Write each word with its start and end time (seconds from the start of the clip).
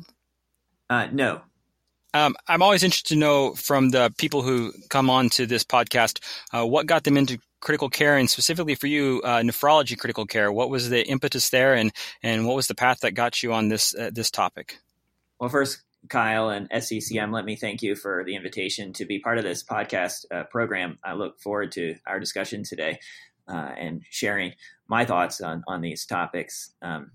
Uh, 0.90 1.08
no, 1.12 1.42
um, 2.14 2.36
I'm 2.48 2.62
always 2.62 2.84
interested 2.84 3.14
to 3.14 3.20
know 3.20 3.54
from 3.54 3.90
the 3.90 4.14
people 4.18 4.42
who 4.42 4.74
come 4.90 5.10
on 5.10 5.30
to 5.32 5.46
this 5.46 5.64
podcast 5.64 6.20
uh, 6.54 6.66
what 6.66 6.88
got 6.88 7.04
them 7.04 7.18
into 7.18 7.38
critical 7.60 7.90
care, 7.90 8.18
and 8.18 8.30
specifically 8.30 8.76
for 8.76 8.88
you, 8.88 9.22
uh, 9.24 9.40
nephrology 9.40 9.98
critical 9.98 10.26
care. 10.26 10.52
What 10.52 10.70
was 10.70 10.90
the 10.90 11.08
impetus 11.08 11.50
there, 11.50 11.74
and 11.74 11.92
and 12.24 12.48
what 12.48 12.56
was 12.56 12.68
the 12.68 12.76
path 12.76 13.02
that 13.02 13.12
got 13.12 13.44
you 13.44 13.54
on 13.54 13.68
this 13.68 13.94
uh, 13.94 14.10
this 14.14 14.32
topic? 14.32 14.80
Well, 15.40 15.50
first, 15.50 15.84
Kyle 16.10 16.50
and 16.50 16.70
SCCM, 16.70 17.32
let 17.32 17.46
me 17.46 17.56
thank 17.56 17.82
you 17.82 17.96
for 17.96 18.24
the 18.26 18.36
invitation 18.36 18.94
to 18.94 19.06
be 19.06 19.20
part 19.20 19.38
of 19.38 19.44
this 19.44 19.64
podcast 19.64 20.26
uh, 20.32 20.44
program. 20.46 20.98
I 21.04 21.14
look 21.14 21.40
forward 21.40 21.72
to 21.74 21.96
our 22.08 22.20
discussion 22.20 22.64
today 22.64 23.00
uh, 23.48 23.74
and 23.78 24.02
sharing 24.10 24.54
my 24.88 25.06
thoughts 25.06 25.42
on 25.42 25.64
on 25.68 25.82
these 25.82 26.06
topics. 26.06 26.72
Um, 26.82 27.12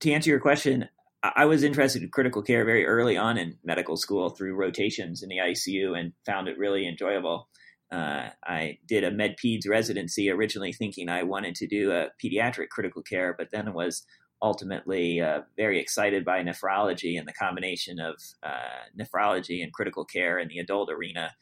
to 0.00 0.12
answer 0.12 0.30
your 0.30 0.40
question, 0.40 0.88
I 1.22 1.44
was 1.44 1.62
interested 1.62 2.02
in 2.02 2.10
critical 2.10 2.42
care 2.42 2.64
very 2.64 2.84
early 2.84 3.16
on 3.16 3.38
in 3.38 3.56
medical 3.62 3.96
school 3.96 4.30
through 4.30 4.56
rotations 4.56 5.22
in 5.22 5.28
the 5.28 5.38
ICU 5.38 5.96
and 5.96 6.12
found 6.26 6.48
it 6.48 6.58
really 6.58 6.86
enjoyable. 6.86 7.48
Uh, 7.92 8.30
I 8.44 8.78
did 8.88 9.04
a 9.04 9.10
med 9.10 9.36
peds 9.42 9.68
residency 9.68 10.30
originally 10.30 10.72
thinking 10.72 11.08
I 11.08 11.22
wanted 11.22 11.54
to 11.56 11.66
do 11.68 11.92
a 11.92 12.08
pediatric 12.22 12.70
critical 12.70 13.02
care, 13.02 13.34
but 13.36 13.50
then 13.52 13.72
was 13.72 14.04
ultimately 14.42 15.20
uh, 15.20 15.42
very 15.56 15.78
excited 15.78 16.24
by 16.24 16.42
nephrology 16.42 17.16
and 17.16 17.28
the 17.28 17.32
combination 17.32 18.00
of 18.00 18.16
uh, 18.42 18.88
nephrology 18.98 19.62
and 19.62 19.72
critical 19.72 20.04
care 20.04 20.38
in 20.38 20.48
the 20.48 20.58
adult 20.58 20.90
arena 20.90 21.32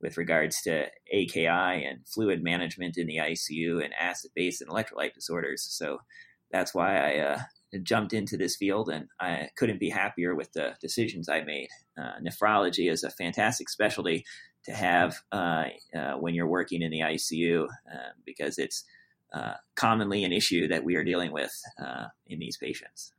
with 0.00 0.16
regards 0.16 0.62
to 0.62 0.86
AKI 1.12 1.46
and 1.84 2.06
fluid 2.06 2.42
management 2.42 2.96
in 2.96 3.06
the 3.06 3.16
ICU 3.16 3.84
and 3.84 3.92
acid 3.94 4.30
base 4.34 4.62
and 4.62 4.70
electrolyte 4.70 5.14
disorders. 5.14 5.66
So 5.68 5.98
that's 6.50 6.74
why 6.74 6.96
I 6.96 7.18
uh, 7.18 7.38
jumped 7.82 8.12
into 8.12 8.36
this 8.36 8.56
field, 8.56 8.88
and 8.88 9.08
I 9.20 9.50
couldn't 9.56 9.80
be 9.80 9.90
happier 9.90 10.34
with 10.34 10.52
the 10.52 10.74
decisions 10.80 11.28
I 11.28 11.42
made. 11.42 11.68
Uh, 11.98 12.12
nephrology 12.22 12.90
is 12.90 13.04
a 13.04 13.10
fantastic 13.10 13.68
specialty 13.68 14.24
to 14.64 14.72
have 14.72 15.16
uh, 15.32 15.64
uh, 15.94 16.14
when 16.14 16.34
you're 16.34 16.46
working 16.46 16.82
in 16.82 16.90
the 16.90 17.00
ICU 17.00 17.64
uh, 17.64 17.96
because 18.24 18.58
it's 18.58 18.84
uh, 19.32 19.54
commonly 19.74 20.24
an 20.24 20.32
issue 20.32 20.68
that 20.68 20.84
we 20.84 20.96
are 20.96 21.04
dealing 21.04 21.32
with 21.32 21.52
uh, 21.80 22.06
in 22.26 22.38
these 22.38 22.56
patients. 22.56 23.12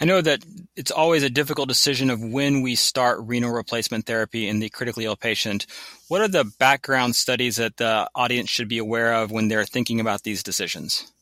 I 0.00 0.06
know 0.06 0.20
that 0.20 0.44
it's 0.74 0.90
always 0.90 1.22
a 1.22 1.30
difficult 1.30 1.68
decision 1.68 2.10
of 2.10 2.20
when 2.20 2.62
we 2.62 2.74
start 2.74 3.20
renal 3.22 3.52
replacement 3.52 4.06
therapy 4.06 4.48
in 4.48 4.58
the 4.58 4.68
critically 4.68 5.04
ill 5.04 5.14
patient. 5.14 5.66
What 6.08 6.20
are 6.20 6.28
the 6.28 6.44
background 6.58 7.14
studies 7.14 7.56
that 7.56 7.76
the 7.76 8.10
audience 8.14 8.50
should 8.50 8.68
be 8.68 8.78
aware 8.78 9.14
of 9.14 9.30
when 9.30 9.46
they're 9.46 9.64
thinking 9.64 10.00
about 10.00 10.24
these 10.24 10.42
decisions? 10.42 11.12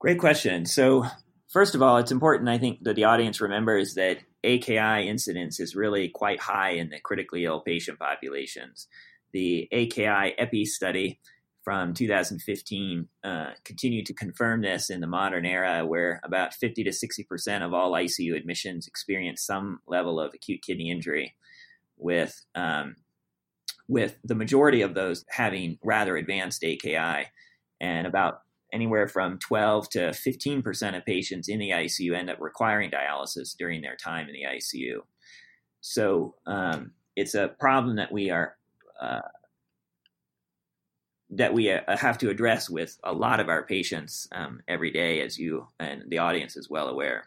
Great 0.00 0.18
question. 0.18 0.64
So, 0.64 1.04
first 1.48 1.74
of 1.74 1.82
all, 1.82 1.98
it's 1.98 2.10
important, 2.10 2.48
I 2.48 2.56
think, 2.56 2.84
that 2.84 2.96
the 2.96 3.04
audience 3.04 3.38
remembers 3.38 3.94
that 3.94 4.20
AKI 4.42 5.06
incidence 5.06 5.60
is 5.60 5.76
really 5.76 6.08
quite 6.08 6.40
high 6.40 6.70
in 6.70 6.88
the 6.88 6.98
critically 7.00 7.44
ill 7.44 7.60
patient 7.60 7.98
populations. 7.98 8.88
The 9.34 9.68
AKI 9.70 10.34
EPI 10.38 10.64
study 10.64 11.20
from 11.62 11.92
2015 11.92 13.08
uh, 13.22 13.50
continued 13.62 14.06
to 14.06 14.14
confirm 14.14 14.62
this 14.62 14.88
in 14.88 15.02
the 15.02 15.06
modern 15.06 15.44
era, 15.44 15.84
where 15.84 16.22
about 16.24 16.54
50 16.54 16.82
to 16.84 16.92
60 16.92 17.24
percent 17.24 17.62
of 17.62 17.74
all 17.74 17.92
ICU 17.92 18.34
admissions 18.34 18.86
experience 18.86 19.44
some 19.44 19.80
level 19.86 20.18
of 20.18 20.32
acute 20.32 20.62
kidney 20.62 20.90
injury, 20.90 21.36
with 21.98 22.40
um, 22.54 22.96
with 23.86 24.16
the 24.24 24.34
majority 24.34 24.80
of 24.80 24.94
those 24.94 25.26
having 25.28 25.78
rather 25.84 26.16
advanced 26.16 26.64
AKI, 26.64 27.26
and 27.82 28.06
about 28.06 28.40
anywhere 28.72 29.08
from 29.08 29.38
12 29.38 29.88
to 29.90 29.98
15% 30.10 30.96
of 30.96 31.04
patients 31.04 31.48
in 31.48 31.58
the 31.58 31.70
ICU 31.70 32.16
end 32.16 32.30
up 32.30 32.40
requiring 32.40 32.90
dialysis 32.90 33.56
during 33.56 33.80
their 33.80 33.96
time 33.96 34.28
in 34.28 34.32
the 34.32 34.44
ICU. 34.44 35.00
So 35.80 36.34
um, 36.46 36.92
it's 37.16 37.34
a 37.34 37.48
problem 37.48 37.96
that 37.96 38.12
we 38.12 38.30
are 38.30 38.56
uh, 39.00 39.20
that 41.30 41.54
we 41.54 41.70
uh, 41.70 41.96
have 41.96 42.18
to 42.18 42.28
address 42.28 42.68
with 42.68 42.98
a 43.04 43.12
lot 43.12 43.38
of 43.40 43.48
our 43.48 43.64
patients 43.64 44.26
um, 44.32 44.60
every 44.66 44.90
day, 44.90 45.20
as 45.20 45.38
you 45.38 45.68
and 45.78 46.02
the 46.08 46.18
audience 46.18 46.56
is 46.56 46.68
well 46.68 46.88
aware. 46.88 47.26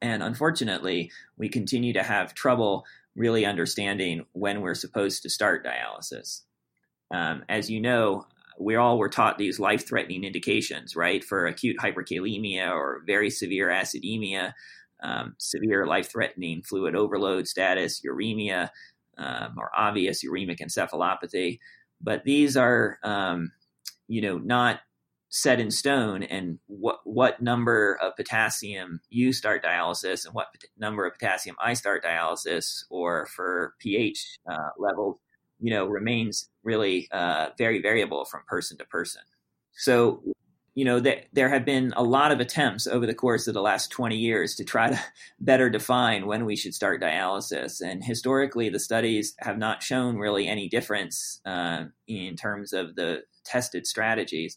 And 0.00 0.22
unfortunately, 0.22 1.10
we 1.36 1.48
continue 1.48 1.92
to 1.94 2.02
have 2.02 2.34
trouble 2.34 2.84
really 3.16 3.44
understanding 3.44 4.24
when 4.32 4.60
we're 4.60 4.74
supposed 4.74 5.22
to 5.22 5.30
start 5.30 5.66
dialysis. 5.66 6.42
Um, 7.10 7.44
as 7.48 7.68
you 7.68 7.80
know, 7.80 8.26
we 8.58 8.76
all 8.76 8.98
were 8.98 9.08
taught 9.08 9.38
these 9.38 9.60
life 9.60 9.86
threatening 9.86 10.24
indications, 10.24 10.96
right? 10.96 11.24
For 11.24 11.46
acute 11.46 11.76
hyperkalemia 11.78 12.70
or 12.70 13.02
very 13.06 13.30
severe 13.30 13.68
acidemia, 13.68 14.52
um, 15.02 15.34
severe 15.38 15.86
life 15.86 16.10
threatening 16.10 16.62
fluid 16.62 16.94
overload 16.94 17.46
status, 17.46 18.00
uremia, 18.00 18.70
um, 19.16 19.54
or 19.58 19.70
obvious 19.76 20.24
uremic 20.24 20.58
encephalopathy. 20.60 21.58
But 22.00 22.24
these 22.24 22.56
are, 22.56 22.98
um, 23.02 23.52
you 24.08 24.20
know, 24.20 24.38
not 24.38 24.80
set 25.30 25.60
in 25.60 25.70
stone 25.70 26.22
and 26.22 26.58
what 26.68 27.00
what 27.04 27.42
number 27.42 27.98
of 28.00 28.16
potassium 28.16 29.00
you 29.10 29.30
start 29.30 29.62
dialysis 29.62 30.24
and 30.24 30.34
what 30.34 30.46
number 30.78 31.06
of 31.06 31.12
potassium 31.12 31.54
I 31.62 31.74
start 31.74 32.02
dialysis 32.02 32.84
or 32.88 33.26
for 33.26 33.74
pH 33.78 34.38
uh, 34.50 34.70
levels 34.78 35.18
you 35.60 35.70
know, 35.70 35.86
remains 35.86 36.48
really 36.62 37.08
uh, 37.12 37.48
very 37.58 37.80
variable 37.80 38.24
from 38.24 38.42
person 38.46 38.78
to 38.78 38.84
person. 38.84 39.22
So, 39.72 40.22
you 40.74 40.84
know, 40.84 41.00
th- 41.00 41.26
there 41.32 41.48
have 41.48 41.64
been 41.64 41.92
a 41.96 42.02
lot 42.02 42.30
of 42.30 42.40
attempts 42.40 42.86
over 42.86 43.06
the 43.06 43.14
course 43.14 43.48
of 43.48 43.54
the 43.54 43.62
last 43.62 43.90
20 43.90 44.16
years 44.16 44.54
to 44.56 44.64
try 44.64 44.90
to 44.90 45.00
better 45.40 45.68
define 45.68 46.26
when 46.26 46.44
we 46.44 46.56
should 46.56 46.74
start 46.74 47.02
dialysis. 47.02 47.80
And 47.80 48.04
historically, 48.04 48.68
the 48.68 48.78
studies 48.78 49.34
have 49.40 49.58
not 49.58 49.82
shown 49.82 50.18
really 50.18 50.46
any 50.46 50.68
difference 50.68 51.40
uh, 51.44 51.84
in 52.06 52.36
terms 52.36 52.72
of 52.72 52.94
the 52.94 53.22
tested 53.44 53.86
strategies. 53.86 54.56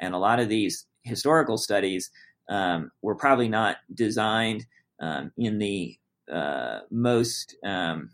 And 0.00 0.14
a 0.14 0.18
lot 0.18 0.40
of 0.40 0.48
these 0.48 0.86
historical 1.04 1.56
studies 1.56 2.10
um, 2.48 2.90
were 3.00 3.14
probably 3.14 3.48
not 3.48 3.76
designed 3.94 4.66
um, 5.00 5.32
in 5.36 5.58
the 5.58 5.96
uh, 6.30 6.80
most 6.90 7.56
um, 7.64 8.10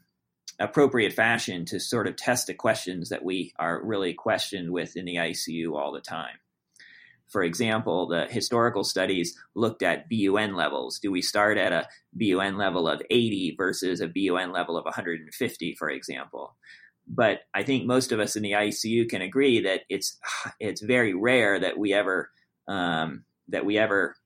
appropriate 0.59 1.13
fashion 1.13 1.65
to 1.67 1.79
sort 1.79 2.07
of 2.07 2.17
test 2.17 2.47
the 2.47 2.55
questions 2.55 3.09
that 3.11 3.25
we 3.25 3.53
are 3.59 3.81
really 3.83 4.13
questioned 4.13 4.71
with 4.73 4.97
in 4.97 5.05
the 5.05 5.17
ICU 5.17 5.75
all 5.75 5.93
the 5.93 6.01
time. 6.01 6.37
For 7.29 7.43
example, 7.43 8.09
the 8.09 8.27
historical 8.27 8.85
studies 8.85 9.39
looked 9.55 9.83
at 9.83 10.09
BUN 10.09 10.55
levels. 10.57 10.99
Do 10.99 11.13
we 11.13 11.21
start 11.21 11.59
at 11.59 11.73
a 11.73 11.89
BUN 12.15 12.57
level 12.57 12.89
of 12.89 13.03
80 13.11 13.55
versus 13.57 14.01
a 14.01 14.09
BUN 14.09 14.51
level 14.51 14.77
of 14.77 14.85
150, 14.85 15.75
for 15.75 15.91
example? 15.91 16.57
But 17.07 17.41
I 17.55 17.63
think 17.63 17.87
most 17.87 18.13
of 18.13 18.21
us 18.21 18.35
in 18.35 18.43
the 18.43 18.53
ICU 18.53 19.09
can 19.09 19.23
agree 19.23 19.61
that 19.61 19.83
it's 19.89 20.19
it's 20.61 20.83
very 20.83 21.15
rare 21.15 21.59
that 21.59 21.79
we 21.79 21.93
ever 21.93 22.31
um, 22.67 23.25
that 23.49 23.65
we 23.65 23.79
ever 23.79 24.17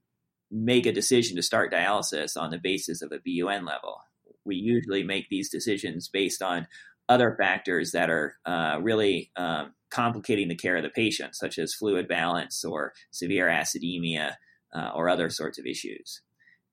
make 0.51 0.87
a 0.87 0.93
decision 0.93 1.37
to 1.37 1.43
start 1.43 1.73
dialysis 1.73 2.37
on 2.37 2.51
the 2.51 2.59
basis 2.59 3.03
of 3.03 3.13
a 3.13 3.21
BUN 3.25 3.65
level 3.65 3.99
we 4.45 4.57
usually 4.57 5.03
make 5.03 5.29
these 5.29 5.51
decisions 5.51 6.09
based 6.09 6.43
on 6.43 6.67
other 7.09 7.35
factors 7.39 7.93
that 7.93 8.11
are 8.11 8.35
uh, 8.47 8.79
really 8.81 9.31
um, 9.37 9.73
complicating 9.91 10.49
the 10.49 10.55
care 10.55 10.77
of 10.77 10.83
the 10.83 10.89
patient, 10.91 11.35
such 11.35 11.59
as 11.59 11.75
fluid 11.75 12.09
balance 12.09 12.65
or 12.65 12.93
severe 13.11 13.49
acidemia 13.49 14.35
uh, 14.75 14.91
or 14.95 15.09
other 15.09 15.29
sorts 15.29 15.59
of 15.59 15.67
issues. 15.67 16.23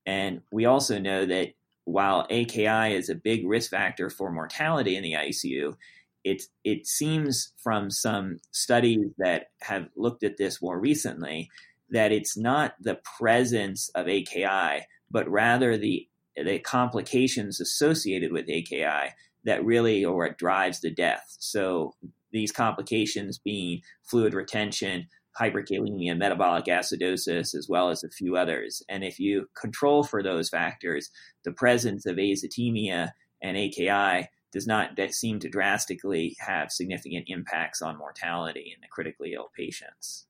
And 0.06 0.42
we 0.52 0.66
also 0.66 1.00
know 1.00 1.26
that 1.26 1.50
while 1.84 2.26
AKI 2.30 2.96
is 2.96 3.10
a 3.10 3.16
big 3.16 3.46
risk 3.46 3.72
factor 3.72 4.10
for 4.10 4.32
mortality 4.32 4.96
in 4.96 5.04
the 5.04 5.14
ICU, 5.14 5.76
it 6.24 6.44
it 6.64 6.86
seems 6.86 7.54
from 7.58 7.90
some 7.90 8.40
studies 8.52 9.12
that 9.18 9.48
have 9.62 9.88
looked 9.96 10.24
at 10.24 10.38
this 10.38 10.62
more 10.62 10.80
recently 10.80 11.50
that 11.90 12.12
it's 12.12 12.38
not 12.38 12.76
the 12.80 13.00
presence 13.18 13.90
of 13.96 14.08
AKI, 14.08 14.86
but 15.10 15.28
rather 15.28 15.78
the 15.78 16.08
the 16.36 16.60
complications 16.60 17.60
associated 17.60 18.32
with 18.32 18.50
AKI 18.50 19.14
that 19.46 19.64
really 19.64 20.04
or 20.04 20.18
what 20.18 20.38
drives 20.38 20.82
the 20.82 20.92
death. 20.92 21.36
So 21.40 21.94
these 22.32 22.52
complications 22.52 23.40
being 23.40 23.82
fluid 24.04 24.34
retention, 24.34 25.08
hyperkalemia, 25.40 26.18
metabolic 26.18 26.66
acidosis, 26.66 27.56
as 27.56 27.68
well 27.70 27.90
as 27.90 28.04
a 28.04 28.10
few 28.10 28.36
others. 28.36 28.84
And 28.90 29.04
if 29.04 29.20
you 29.20 29.48
control 29.60 30.04
for 30.04 30.22
those 30.22 30.50
factors, 30.50 31.10
the 31.44 31.52
presence 31.52 32.06
of 32.06 32.18
azotemia 32.18 33.12
and 33.42 33.58
AKI 33.58 34.30
does 34.52 34.68
not 34.68 35.00
seem 35.12 35.40
to 35.40 35.50
drastically 35.50 36.36
have 36.40 36.72
significant 36.72 37.26
impacts 37.28 37.82
on 37.82 37.98
mortality 37.98 38.74
in 38.76 38.82
the 38.82 38.88
critically 38.92 39.34
ill 39.34 39.50
patients. 39.56 40.26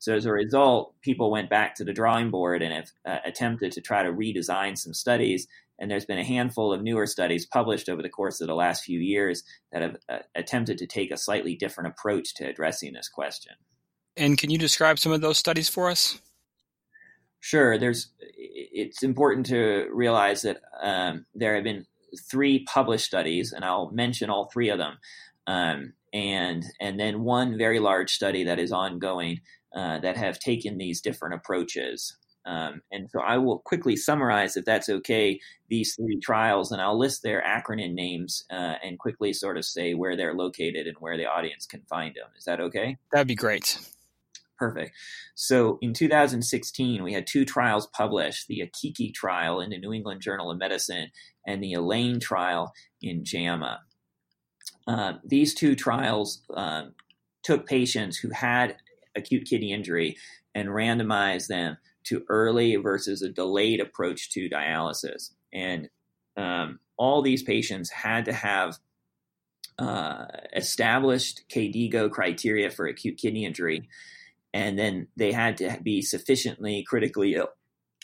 So 0.00 0.14
as 0.14 0.24
a 0.24 0.32
result, 0.32 0.94
people 1.02 1.30
went 1.30 1.50
back 1.50 1.74
to 1.74 1.84
the 1.84 1.92
drawing 1.92 2.30
board 2.30 2.62
and 2.62 2.72
have 2.72 2.90
uh, 3.04 3.18
attempted 3.24 3.70
to 3.72 3.82
try 3.82 4.02
to 4.02 4.10
redesign 4.10 4.76
some 4.76 4.94
studies. 4.94 5.46
And 5.78 5.90
there's 5.90 6.06
been 6.06 6.18
a 6.18 6.24
handful 6.24 6.72
of 6.72 6.82
newer 6.82 7.06
studies 7.06 7.44
published 7.44 7.88
over 7.90 8.00
the 8.00 8.08
course 8.08 8.40
of 8.40 8.48
the 8.48 8.54
last 8.54 8.82
few 8.82 8.98
years 8.98 9.44
that 9.72 9.82
have 9.82 9.96
uh, 10.08 10.18
attempted 10.34 10.78
to 10.78 10.86
take 10.86 11.10
a 11.10 11.18
slightly 11.18 11.54
different 11.54 11.88
approach 11.88 12.34
to 12.36 12.48
addressing 12.48 12.94
this 12.94 13.10
question. 13.10 13.52
And 14.16 14.38
can 14.38 14.48
you 14.48 14.56
describe 14.56 14.98
some 14.98 15.12
of 15.12 15.20
those 15.20 15.36
studies 15.36 15.68
for 15.68 15.90
us? 15.90 16.18
Sure. 17.40 17.78
There's. 17.78 18.08
It's 18.36 19.02
important 19.02 19.46
to 19.46 19.88
realize 19.92 20.42
that 20.42 20.60
um, 20.82 21.26
there 21.34 21.54
have 21.54 21.64
been 21.64 21.86
three 22.30 22.64
published 22.64 23.04
studies, 23.04 23.52
and 23.52 23.64
I'll 23.64 23.90
mention 23.90 24.30
all 24.30 24.50
three 24.50 24.70
of 24.70 24.78
them, 24.78 24.98
um, 25.46 25.92
and 26.12 26.64
and 26.80 26.98
then 27.00 27.22
one 27.22 27.56
very 27.56 27.78
large 27.78 28.12
study 28.12 28.44
that 28.44 28.58
is 28.58 28.72
ongoing 28.72 29.40
uh, 29.74 29.98
that 30.00 30.16
have 30.16 30.38
taken 30.38 30.78
these 30.78 31.00
different 31.00 31.34
approaches. 31.34 32.16
Um, 32.46 32.80
and 32.90 33.08
so 33.10 33.20
I 33.20 33.36
will 33.36 33.58
quickly 33.58 33.96
summarize, 33.96 34.56
if 34.56 34.64
that's 34.64 34.88
okay, 34.88 35.38
these 35.68 35.94
three 35.94 36.18
trials, 36.18 36.72
and 36.72 36.80
I'll 36.80 36.98
list 36.98 37.22
their 37.22 37.42
acronym 37.42 37.92
names 37.92 38.44
uh, 38.50 38.74
and 38.82 38.98
quickly 38.98 39.32
sort 39.32 39.58
of 39.58 39.64
say 39.64 39.94
where 39.94 40.16
they're 40.16 40.34
located 40.34 40.86
and 40.86 40.96
where 40.98 41.16
the 41.16 41.26
audience 41.26 41.66
can 41.66 41.82
find 41.82 42.14
them. 42.14 42.28
Is 42.38 42.44
that 42.44 42.60
okay? 42.60 42.96
That'd 43.12 43.28
be 43.28 43.34
great. 43.34 43.78
Perfect. 44.58 44.94
So 45.34 45.78
in 45.80 45.94
2016, 45.94 47.02
we 47.02 47.12
had 47.12 47.26
two 47.26 47.44
trials 47.44 47.86
published 47.86 48.46
the 48.46 48.60
Akiki 48.60 49.12
trial 49.12 49.60
in 49.60 49.70
the 49.70 49.78
New 49.78 49.92
England 49.92 50.20
Journal 50.20 50.50
of 50.50 50.58
Medicine 50.58 51.10
and 51.46 51.62
the 51.62 51.72
ELAIN 51.72 52.20
trial 52.20 52.72
in 53.00 53.24
JAMA. 53.24 53.80
Uh, 54.86 55.14
these 55.24 55.54
two 55.54 55.74
trials 55.74 56.42
um, 56.54 56.94
took 57.42 57.66
patients 57.66 58.18
who 58.18 58.30
had 58.30 58.76
acute 59.16 59.46
kidney 59.46 59.72
injury 59.72 60.16
and 60.54 60.68
randomize 60.68 61.46
them 61.46 61.76
to 62.04 62.24
early 62.28 62.76
versus 62.76 63.22
a 63.22 63.28
delayed 63.28 63.80
approach 63.80 64.30
to 64.30 64.48
dialysis. 64.48 65.30
And 65.52 65.88
um, 66.36 66.80
all 66.96 67.22
these 67.22 67.42
patients 67.42 67.90
had 67.90 68.24
to 68.26 68.32
have 68.32 68.78
uh, 69.78 70.26
established 70.54 71.44
KDIGO 71.48 72.10
criteria 72.10 72.70
for 72.70 72.86
acute 72.86 73.16
kidney 73.16 73.44
injury, 73.44 73.88
and 74.52 74.78
then 74.78 75.08
they 75.16 75.32
had 75.32 75.56
to 75.58 75.78
be 75.82 76.02
sufficiently 76.02 76.84
critically 76.86 77.34
ill. 77.34 77.48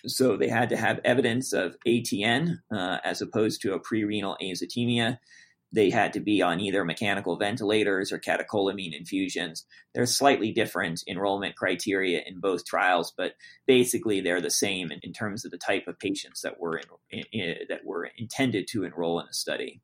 So 0.07 0.37
they 0.37 0.49
had 0.49 0.69
to 0.71 0.77
have 0.77 1.01
evidence 1.05 1.53
of 1.53 1.77
ATN 1.87 2.61
uh, 2.73 2.99
as 3.05 3.21
opposed 3.21 3.61
to 3.63 3.75
a 3.75 3.81
pre-renal 3.81 4.37
azotemia. 4.43 5.19
They 5.73 5.91
had 5.91 6.13
to 6.13 6.21
be 6.21 6.43
on 6.43 6.61
either 6.61 6.85
mechanical 6.85 7.37
ventilators 7.37 8.13
or 8.13 8.19
catecholamine 8.19 8.97
infusions. 8.97 9.65
There's 9.95 10.17
slightly 10.17 10.53
different 10.53 11.03
enrollment 11.09 11.57
criteria 11.57 12.23
in 12.27 12.41
both 12.41 12.65
trials, 12.65 13.13
but 13.17 13.35
basically 13.67 14.21
they're 14.21 14.41
the 14.41 14.51
same 14.51 14.93
in, 14.93 15.01
in 15.03 15.13
terms 15.13 15.45
of 15.45 15.51
the 15.51 15.59
type 15.59 15.89
of 15.89 15.99
patients 15.99 16.43
that 16.43 16.61
were 16.61 16.81
in, 17.11 17.25
in, 17.33 17.57
that 17.69 17.85
were 17.85 18.09
intended 18.17 18.69
to 18.69 18.85
enroll 18.85 19.21
in 19.21 19.27
the 19.27 19.35
study. 19.35 19.83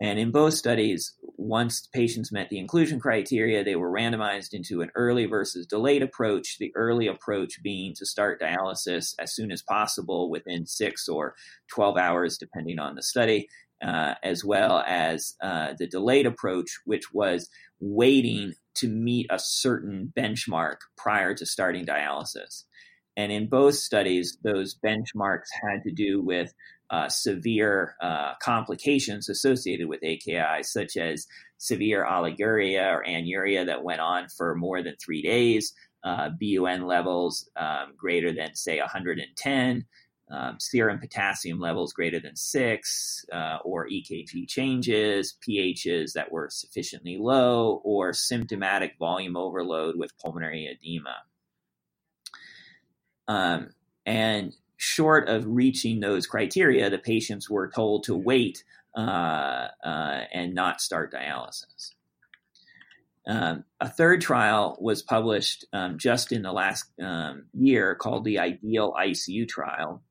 And 0.00 0.18
in 0.18 0.32
both 0.32 0.54
studies, 0.54 1.14
once 1.22 1.88
patients 1.92 2.32
met 2.32 2.50
the 2.50 2.58
inclusion 2.58 2.98
criteria, 2.98 3.62
they 3.62 3.76
were 3.76 3.90
randomized 3.90 4.52
into 4.52 4.82
an 4.82 4.90
early 4.96 5.26
versus 5.26 5.66
delayed 5.66 6.02
approach. 6.02 6.58
The 6.58 6.72
early 6.74 7.06
approach 7.06 7.62
being 7.62 7.94
to 7.94 8.04
start 8.04 8.40
dialysis 8.40 9.14
as 9.18 9.34
soon 9.34 9.52
as 9.52 9.62
possible 9.62 10.30
within 10.30 10.66
six 10.66 11.08
or 11.08 11.34
12 11.72 11.96
hours, 11.96 12.38
depending 12.38 12.80
on 12.80 12.96
the 12.96 13.02
study, 13.02 13.48
uh, 13.82 14.14
as 14.22 14.44
well 14.44 14.82
as 14.86 15.34
uh, 15.42 15.74
the 15.78 15.86
delayed 15.86 16.26
approach, 16.26 16.78
which 16.84 17.12
was 17.12 17.48
waiting 17.80 18.54
to 18.74 18.88
meet 18.88 19.26
a 19.30 19.38
certain 19.38 20.12
benchmark 20.16 20.76
prior 20.96 21.34
to 21.34 21.46
starting 21.46 21.86
dialysis. 21.86 22.64
And 23.16 23.30
in 23.30 23.48
both 23.48 23.76
studies, 23.76 24.36
those 24.42 24.76
benchmarks 24.84 25.46
had 25.62 25.82
to 25.84 25.92
do 25.92 26.20
with 26.20 26.52
uh, 26.90 27.08
severe 27.08 27.96
uh, 28.02 28.34
complications 28.42 29.28
associated 29.28 29.88
with 29.88 30.02
AKI, 30.02 30.62
such 30.62 30.96
as 30.96 31.26
severe 31.58 32.04
oliguria 32.04 32.92
or 32.92 33.04
anuria 33.06 33.66
that 33.66 33.84
went 33.84 34.00
on 34.00 34.28
for 34.28 34.54
more 34.54 34.82
than 34.82 34.94
three 35.02 35.22
days, 35.22 35.72
uh, 36.04 36.30
BUN 36.40 36.86
levels 36.86 37.48
um, 37.56 37.94
greater 37.96 38.32
than, 38.32 38.54
say, 38.54 38.78
110, 38.78 39.86
um, 40.30 40.58
serum 40.58 40.98
potassium 40.98 41.60
levels 41.60 41.92
greater 41.92 42.18
than 42.18 42.36
six, 42.36 43.24
uh, 43.32 43.58
or 43.64 43.88
EKG 43.88 44.48
changes, 44.48 45.36
pHs 45.46 46.12
that 46.14 46.32
were 46.32 46.48
sufficiently 46.50 47.18
low, 47.18 47.80
or 47.84 48.12
symptomatic 48.12 48.96
volume 48.98 49.36
overload 49.36 49.96
with 49.96 50.16
pulmonary 50.18 50.66
edema. 50.66 51.16
Um, 53.28 53.70
and 54.06 54.54
short 54.76 55.28
of 55.28 55.46
reaching 55.46 56.00
those 56.00 56.26
criteria, 56.26 56.90
the 56.90 56.98
patients 56.98 57.48
were 57.48 57.70
told 57.70 58.04
to 58.04 58.14
wait 58.14 58.64
uh, 58.96 59.68
uh, 59.84 60.20
and 60.32 60.54
not 60.54 60.80
start 60.80 61.12
dialysis. 61.12 61.92
Um, 63.26 63.64
a 63.80 63.88
third 63.88 64.20
trial 64.20 64.76
was 64.80 65.02
published 65.02 65.64
um, 65.72 65.98
just 65.98 66.30
in 66.30 66.42
the 66.42 66.52
last 66.52 66.84
um, 67.00 67.46
year 67.54 67.94
called 67.94 68.24
the 68.24 68.38
Ideal 68.38 68.92
ICU 68.92 69.48
trial. 69.48 70.02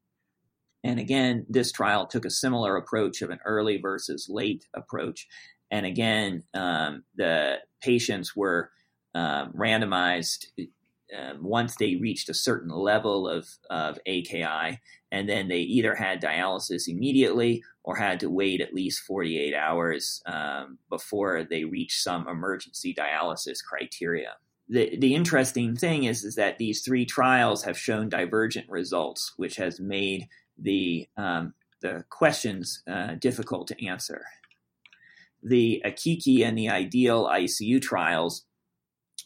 And 0.84 1.00
again, 1.00 1.46
this 1.50 1.72
trial 1.72 2.08
took 2.08 2.26
a 2.26 2.30
similar 2.30 2.76
approach 2.76 3.22
of 3.22 3.30
an 3.30 3.40
early 3.46 3.78
versus 3.78 4.28
late 4.30 4.66
approach. 4.74 5.28
And 5.72 5.86
again, 5.86 6.44
um, 6.54 7.04
the 7.16 7.60
patients 7.82 8.36
were 8.36 8.70
um, 9.16 9.54
randomized 9.54 10.46
um, 11.18 11.44
once 11.44 11.76
they 11.76 11.96
reached 11.96 12.30
a 12.30 12.34
certain 12.34 12.72
level 12.72 13.28
of, 13.28 13.48
of 13.70 14.00
AKI, 14.06 14.80
and 15.12 15.30
then 15.30 15.48
they 15.48 15.60
either 15.60 15.96
had 15.96 16.22
dialysis 16.22 16.88
immediately 16.88 17.64
or 17.84 17.96
had 17.96 18.20
to 18.22 18.30
wait 18.30 18.62
at 18.62 18.74
least 18.74 19.04
48 19.04 19.54
hours 19.54 20.22
um, 20.26 20.80
before 20.90 21.44
they 21.44 21.66
reached 21.66 22.02
some 22.02 22.28
emergency 22.28 22.96
dialysis 22.96 23.64
criteria. 23.64 24.34
The, 24.70 24.98
the 24.98 25.14
interesting 25.14 25.76
thing 25.76 26.06
is, 26.06 26.24
is 26.24 26.36
that 26.36 26.58
these 26.58 26.82
three 26.82 27.06
trials 27.06 27.64
have 27.64 27.78
shown 27.78 28.10
divergent 28.10 28.70
results, 28.70 29.34
which 29.38 29.58
has 29.58 29.80
made 29.80 30.28
the 30.58 31.08
um, 31.18 31.54
the 31.82 32.06
questions 32.10 32.82
uh, 32.90 33.16
difficult 33.16 33.68
to 33.68 33.86
answer. 33.86 34.24
The 35.44 35.84
Akiki 35.86 36.44
and 36.46 36.58
the 36.58 36.70
Ideal 36.70 37.26
ICU 37.26 37.82
trials 37.82 38.46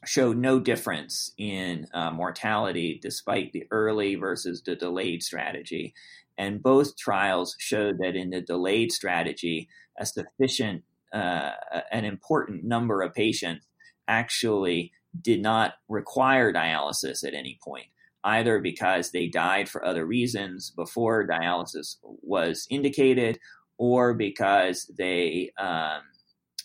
showed 0.06 0.38
no 0.38 0.60
difference 0.60 1.32
in 1.38 1.88
uh, 1.94 2.12
mortality 2.12 3.00
despite 3.02 3.52
the 3.52 3.66
early 3.72 4.16
versus 4.16 4.62
the 4.64 4.76
delayed 4.76 5.24
strategy. 5.24 5.94
And 6.38 6.62
both 6.62 6.98
trials 6.98 7.56
showed 7.60 7.98
that 8.00 8.16
in 8.16 8.32
the 8.32 8.42
delayed 8.42 8.92
strategy, 8.92 9.70
a 10.00 10.06
sufficient, 10.06 10.84
uh, 11.14 11.52
an 11.92 12.06
important 12.06 12.64
number 12.64 13.02
of 13.02 13.14
patients 13.14 13.66
actually 14.08 14.92
did 15.20 15.42
not 15.42 15.74
require 15.88 16.54
dialysis 16.54 17.24
at 17.26 17.34
any 17.34 17.60
point 17.64 17.88
either 18.28 18.60
because 18.60 19.12
they 19.12 19.28
died 19.28 19.70
for 19.70 19.86
other 19.86 20.06
reasons 20.06 20.72
before 20.72 21.26
dialysis 21.26 21.96
was 22.04 22.68
indicated 22.70 23.40
or 23.78 24.14
because 24.14 24.92
they 24.98 25.52
um, 25.58 26.02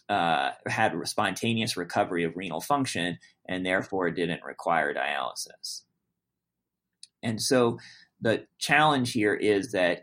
uh, 0.09 0.51
had 0.67 0.93
spontaneous 1.05 1.77
recovery 1.77 2.25
of 2.25 2.37
renal 2.37 2.61
function 2.61 3.17
and 3.47 3.65
therefore 3.65 4.11
didn't 4.11 4.43
require 4.43 4.93
dialysis. 4.93 5.83
And 7.23 7.41
so 7.41 7.79
the 8.21 8.45
challenge 8.59 9.13
here 9.13 9.35
is 9.35 9.71
that 9.71 10.03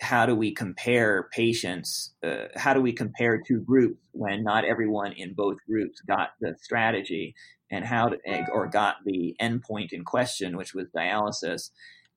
how 0.00 0.26
do 0.26 0.34
we 0.34 0.52
compare 0.52 1.28
patients? 1.32 2.12
Uh, 2.24 2.46
how 2.56 2.74
do 2.74 2.80
we 2.80 2.92
compare 2.92 3.40
two 3.40 3.60
groups 3.60 4.00
when 4.10 4.42
not 4.42 4.64
everyone 4.64 5.12
in 5.12 5.32
both 5.32 5.58
groups 5.68 6.00
got 6.00 6.30
the 6.40 6.56
strategy 6.60 7.36
and 7.72 7.84
how 7.84 8.10
to, 8.10 8.18
or 8.52 8.68
got 8.68 8.96
the 9.04 9.34
endpoint 9.40 9.92
in 9.92 10.04
question, 10.04 10.56
which 10.56 10.74
was 10.74 10.86
dialysis? 10.96 11.70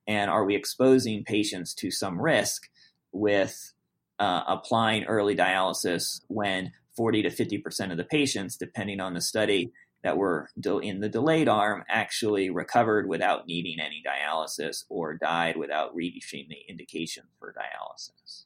And 0.06 0.30
are 0.30 0.44
we 0.44 0.54
exposing 0.54 1.24
patients 1.24 1.74
to 1.76 1.90
some 1.90 2.20
risk 2.20 2.68
with 3.10 3.72
uh, 4.20 4.42
applying 4.46 5.04
early 5.04 5.34
dialysis 5.34 6.20
when 6.28 6.72
40 6.96 7.22
to 7.22 7.30
50% 7.30 7.90
of 7.90 7.96
the 7.96 8.04
patients, 8.04 8.56
depending 8.56 9.00
on 9.00 9.14
the 9.14 9.20
study, 9.20 9.72
that 10.02 10.16
were 10.16 10.48
in 10.82 11.00
the 11.00 11.08
delayed 11.08 11.48
arm 11.48 11.82
actually 11.88 12.48
recovered 12.48 13.08
without 13.08 13.48
needing 13.48 13.80
any 13.80 14.02
dialysis 14.06 14.84
or 14.88 15.14
died 15.14 15.56
without 15.56 15.96
reaching 15.96 16.46
the 16.48 16.58
indication 16.68 17.24
for 17.40 17.52
dialysis. 17.52 18.44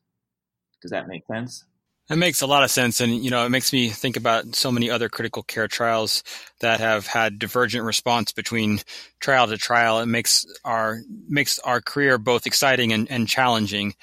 Does 0.81 0.91
that 0.91 1.07
make 1.07 1.27
sense? 1.27 1.65
It 2.11 2.17
makes 2.17 2.43
a 2.43 2.47
lot 2.47 2.65
of 2.65 2.73
sense. 2.73 3.01
And, 3.01 3.25
you 3.25 3.31
know, 3.31 3.47
it 3.47 3.51
makes 3.51 3.73
me 3.73 3.89
think 3.89 4.17
about 4.17 4.57
so 4.57 4.73
many 4.73 4.91
other 4.91 5.09
critical 5.09 5.45
care 5.45 5.69
trials 5.69 6.25
that 6.59 6.81
have 6.81 7.07
had 7.07 7.39
divergent 7.39 7.85
response 7.85 8.33
between 8.33 8.81
trial 9.21 9.47
to 9.47 9.57
trial. 9.57 10.01
It 10.01 10.07
makes 10.07 10.45
our, 10.65 10.99
makes 11.29 11.61
our 11.61 11.81
career 11.81 12.19
both 12.19 12.47
exciting 12.47 12.93
and, 12.93 13.09
and 13.09 13.29
challenging. 13.29 13.95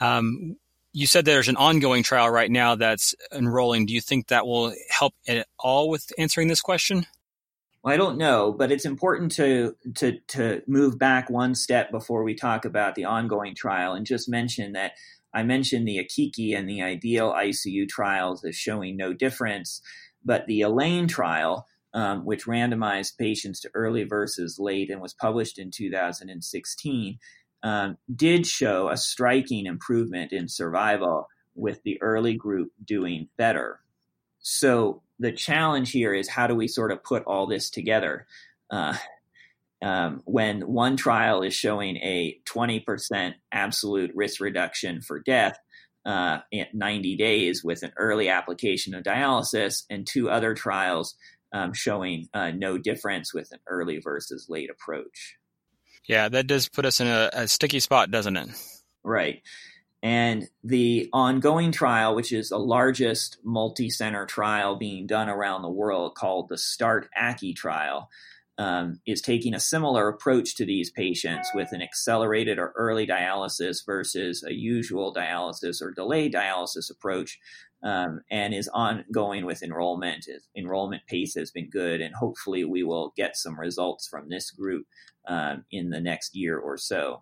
Um, 0.00 0.56
you 0.92 1.06
said 1.06 1.24
there's 1.24 1.48
an 1.48 1.56
ongoing 1.56 2.02
trial 2.02 2.28
right 2.28 2.50
now 2.50 2.74
that's 2.74 3.14
enrolling. 3.32 3.86
Do 3.86 3.94
you 3.94 4.00
think 4.00 4.28
that 4.28 4.46
will 4.46 4.74
help 4.90 5.14
at 5.28 5.46
all 5.56 5.88
with 5.88 6.12
answering 6.18 6.48
this 6.48 6.60
question? 6.60 7.06
Well, 7.84 7.94
I 7.94 7.96
don't 7.96 8.16
know, 8.16 8.52
but 8.52 8.72
it's 8.72 8.86
important 8.86 9.30
to 9.32 9.76
to 9.96 10.18
to 10.28 10.62
move 10.66 10.98
back 10.98 11.28
one 11.28 11.54
step 11.54 11.90
before 11.90 12.22
we 12.22 12.34
talk 12.34 12.64
about 12.64 12.94
the 12.94 13.04
ongoing 13.04 13.54
trial 13.54 13.92
and 13.92 14.06
just 14.06 14.28
mention 14.28 14.72
that 14.72 14.92
I 15.34 15.42
mentioned 15.42 15.86
the 15.86 15.98
Akiki 15.98 16.56
and 16.56 16.68
the 16.68 16.82
Ideal 16.82 17.32
ICU 17.32 17.88
trials 17.88 18.44
as 18.44 18.54
showing 18.54 18.96
no 18.96 19.12
difference, 19.12 19.82
but 20.24 20.46
the 20.46 20.60
ELAIN 20.60 21.08
trial, 21.08 21.66
um, 21.92 22.24
which 22.24 22.46
randomized 22.46 23.18
patients 23.18 23.60
to 23.60 23.70
early 23.74 24.04
versus 24.04 24.58
late 24.58 24.90
and 24.90 25.00
was 25.00 25.12
published 25.12 25.58
in 25.58 25.70
2016, 25.70 27.18
um, 27.64 27.96
did 28.14 28.46
show 28.46 28.88
a 28.88 28.96
striking 28.96 29.66
improvement 29.66 30.32
in 30.32 30.48
survival 30.48 31.28
with 31.54 31.82
the 31.82 32.00
early 32.00 32.34
group 32.34 32.70
doing 32.84 33.28
better. 33.36 33.80
So 34.40 35.02
the 35.18 35.32
challenge 35.32 35.90
here 35.90 36.12
is 36.12 36.28
how 36.28 36.46
do 36.46 36.54
we 36.54 36.68
sort 36.68 36.92
of 36.92 37.02
put 37.02 37.24
all 37.24 37.46
this 37.46 37.70
together? 37.70 38.26
Uh, 38.70 38.96
um, 39.84 40.22
when 40.24 40.62
one 40.62 40.96
trial 40.96 41.42
is 41.42 41.52
showing 41.52 41.98
a 41.98 42.40
20% 42.46 43.34
absolute 43.52 44.10
risk 44.14 44.40
reduction 44.40 45.02
for 45.02 45.20
death 45.20 45.58
uh, 46.06 46.38
at 46.54 46.74
90 46.74 47.16
days 47.16 47.62
with 47.62 47.82
an 47.82 47.92
early 47.98 48.30
application 48.30 48.94
of 48.94 49.04
dialysis, 49.04 49.84
and 49.90 50.06
two 50.06 50.30
other 50.30 50.54
trials 50.54 51.16
um, 51.52 51.74
showing 51.74 52.28
uh, 52.32 52.50
no 52.50 52.78
difference 52.78 53.34
with 53.34 53.52
an 53.52 53.58
early 53.66 53.98
versus 53.98 54.46
late 54.48 54.70
approach. 54.70 55.36
Yeah, 56.06 56.30
that 56.30 56.46
does 56.46 56.66
put 56.70 56.86
us 56.86 57.00
in 57.00 57.06
a, 57.06 57.28
a 57.34 57.48
sticky 57.48 57.80
spot, 57.80 58.10
doesn't 58.10 58.38
it? 58.38 58.48
Right. 59.02 59.42
And 60.02 60.48
the 60.62 61.10
ongoing 61.12 61.72
trial, 61.72 62.14
which 62.14 62.32
is 62.32 62.48
the 62.48 62.58
largest 62.58 63.36
multi 63.44 63.90
center 63.90 64.24
trial 64.24 64.76
being 64.76 65.06
done 65.06 65.28
around 65.28 65.60
the 65.60 65.68
world 65.68 66.14
called 66.14 66.48
the 66.48 66.58
START 66.58 67.08
ACI 67.18 67.54
trial, 67.54 68.08
um, 68.58 69.00
is 69.06 69.20
taking 69.20 69.54
a 69.54 69.60
similar 69.60 70.08
approach 70.08 70.54
to 70.56 70.64
these 70.64 70.90
patients 70.90 71.50
with 71.54 71.72
an 71.72 71.82
accelerated 71.82 72.58
or 72.58 72.72
early 72.76 73.06
dialysis 73.06 73.84
versus 73.84 74.44
a 74.46 74.52
usual 74.52 75.12
dialysis 75.14 75.82
or 75.82 75.90
delayed 75.90 76.32
dialysis 76.32 76.90
approach. 76.90 77.38
Um, 77.82 78.22
and 78.30 78.54
is 78.54 78.70
ongoing 78.72 79.44
with 79.44 79.62
enrollment. 79.62 80.26
Enrollment 80.56 81.02
pace 81.06 81.34
has 81.34 81.50
been 81.50 81.68
good, 81.68 82.00
and 82.00 82.14
hopefully, 82.14 82.64
we 82.64 82.82
will 82.82 83.12
get 83.14 83.36
some 83.36 83.60
results 83.60 84.08
from 84.08 84.30
this 84.30 84.50
group 84.50 84.86
um, 85.28 85.66
in 85.70 85.90
the 85.90 86.00
next 86.00 86.34
year 86.34 86.58
or 86.58 86.78
so. 86.78 87.20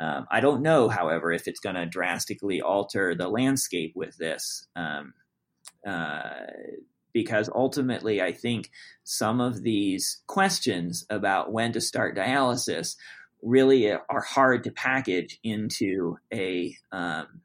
Um, 0.00 0.26
I 0.30 0.40
don't 0.40 0.62
know, 0.62 0.88
however, 0.88 1.30
if 1.30 1.46
it's 1.46 1.60
going 1.60 1.76
to 1.76 1.84
drastically 1.84 2.62
alter 2.62 3.14
the 3.14 3.28
landscape 3.28 3.92
with 3.94 4.16
this, 4.16 4.66
um, 4.74 5.12
uh, 5.86 6.30
because 7.12 7.50
ultimately, 7.54 8.20
I 8.20 8.32
think 8.32 8.70
some 9.04 9.40
of 9.40 9.62
these 9.62 10.22
questions 10.26 11.06
about 11.10 11.52
when 11.52 11.72
to 11.72 11.80
start 11.80 12.16
dialysis 12.16 12.96
really 13.42 13.90
are 13.92 14.20
hard 14.20 14.64
to 14.64 14.70
package 14.70 15.38
into 15.42 16.18
a 16.32 16.76
um, 16.92 17.42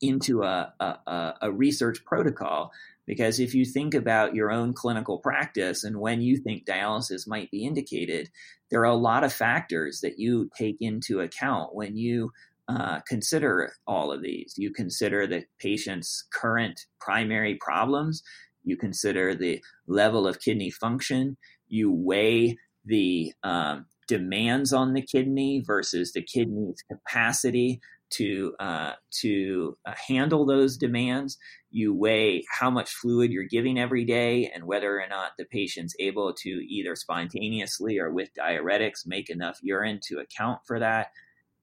into 0.00 0.42
a, 0.42 0.74
a, 0.78 1.34
a 1.42 1.52
research 1.52 2.04
protocol 2.04 2.70
because 3.06 3.38
if 3.38 3.54
you 3.54 3.64
think 3.64 3.94
about 3.94 4.34
your 4.34 4.50
own 4.50 4.72
clinical 4.74 5.18
practice 5.18 5.84
and 5.84 5.98
when 5.98 6.20
you 6.20 6.36
think 6.36 6.66
dialysis 6.66 7.26
might 7.26 7.50
be 7.50 7.64
indicated, 7.64 8.30
there 8.70 8.80
are 8.80 8.84
a 8.84 8.94
lot 8.94 9.24
of 9.24 9.32
factors 9.32 10.00
that 10.00 10.18
you 10.18 10.50
take 10.56 10.76
into 10.80 11.20
account 11.20 11.74
when 11.74 11.96
you 11.96 12.32
uh, 12.68 12.98
consider 13.06 13.72
all 13.86 14.10
of 14.10 14.22
these. 14.22 14.54
You 14.56 14.72
consider 14.72 15.26
the 15.26 15.44
patient's 15.60 16.24
current 16.32 16.86
primary 17.00 17.54
problems, 17.60 18.24
you 18.66 18.76
consider 18.76 19.34
the 19.34 19.62
level 19.86 20.26
of 20.26 20.40
kidney 20.40 20.70
function, 20.70 21.36
you 21.68 21.90
weigh 21.90 22.58
the 22.84 23.32
um, 23.42 23.86
demands 24.06 24.72
on 24.72 24.92
the 24.92 25.02
kidney 25.02 25.62
versus 25.66 26.12
the 26.12 26.22
kidney's 26.22 26.82
capacity 26.90 27.80
to 28.08 28.54
uh, 28.60 28.92
to 29.20 29.76
uh, 29.86 29.94
handle 30.08 30.46
those 30.46 30.76
demands. 30.76 31.38
You 31.70 31.94
weigh 31.94 32.44
how 32.50 32.70
much 32.70 32.90
fluid 32.90 33.32
you're 33.32 33.44
giving 33.44 33.78
every 33.78 34.04
day 34.04 34.50
and 34.54 34.64
whether 34.64 35.00
or 35.00 35.06
not 35.08 35.32
the 35.36 35.44
patient's 35.44 35.94
able 35.98 36.32
to 36.34 36.48
either 36.48 36.94
spontaneously 36.94 37.98
or 37.98 38.12
with 38.12 38.30
diuretics 38.38 39.06
make 39.06 39.28
enough 39.28 39.58
urine 39.62 40.00
to 40.08 40.18
account 40.18 40.60
for 40.66 40.78
that. 40.78 41.08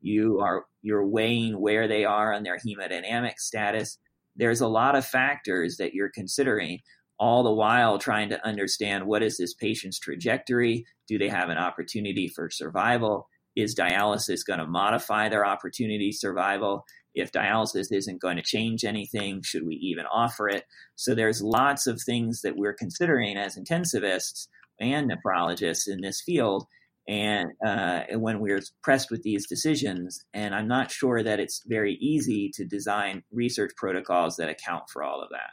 You 0.02 0.40
are 0.42 0.66
you're 0.82 1.08
weighing 1.08 1.60
where 1.60 1.88
they 1.88 2.04
are 2.04 2.34
on 2.34 2.44
their 2.44 2.58
hemodynamic 2.58 3.38
status. 3.38 3.98
There's 4.36 4.62
a 4.62 4.68
lot 4.68 4.96
of 4.96 5.06
factors 5.06 5.78
that 5.78 5.94
you're 5.94 6.12
considering 6.14 6.80
all 7.20 7.44
the 7.44 7.54
while 7.54 8.00
trying 8.00 8.30
to 8.30 8.46
understand 8.46 9.06
what 9.06 9.24
is 9.24 9.38
this 9.38 9.54
patient's 9.54 10.00
trajectory? 10.00 10.86
Do 11.08 11.18
they 11.18 11.30
have 11.30 11.50
an 11.50 11.58
opportunity 11.58 12.28
for 12.28 12.50
survival? 12.50 13.28
is 13.56 13.76
dialysis 13.76 14.46
going 14.46 14.60
to 14.60 14.68
modify 14.68 15.30
their 15.30 15.46
opportunity 15.46 16.12
survival? 16.12 16.86
If 17.14 17.32
dialysis 17.32 17.92
isn't 17.92 18.22
going 18.22 18.38
to 18.38 18.44
change 18.44 18.84
anything, 18.84 19.42
should 19.44 19.66
we 19.66 19.76
even 19.76 20.06
offer 20.06 20.50
it? 20.50 20.64
So 20.96 21.14
there's 21.14 21.42
lots 21.42 21.86
of 21.86 22.02
things 22.02 22.42
that 22.42 22.58
we're 22.58 22.74
considering 22.74 23.38
as 23.38 23.58
intensivists 23.58 24.48
and 24.80 25.12
nephrologists 25.12 25.88
in 25.88 26.02
this 26.02 26.22
field. 26.22 26.66
And 27.08 27.50
uh, 27.66 28.04
when 28.14 28.40
we're 28.40 28.62
pressed 28.82 29.12
with 29.12 29.24
these 29.24 29.48
decisions, 29.48 30.24
and 30.34 30.56
I'm 30.56 30.68
not 30.68 30.90
sure 30.90 31.22
that 31.22 31.40
it's 31.40 31.64
very 31.66 31.96
easy 31.96 32.50
to 32.54 32.66
design 32.66 33.24
research 33.32 33.72
protocols 33.76 34.38
that 34.38 34.50
account 34.50 34.84
for 34.90 35.04
all 35.04 35.22
of 35.22 35.30
that. 35.32 35.50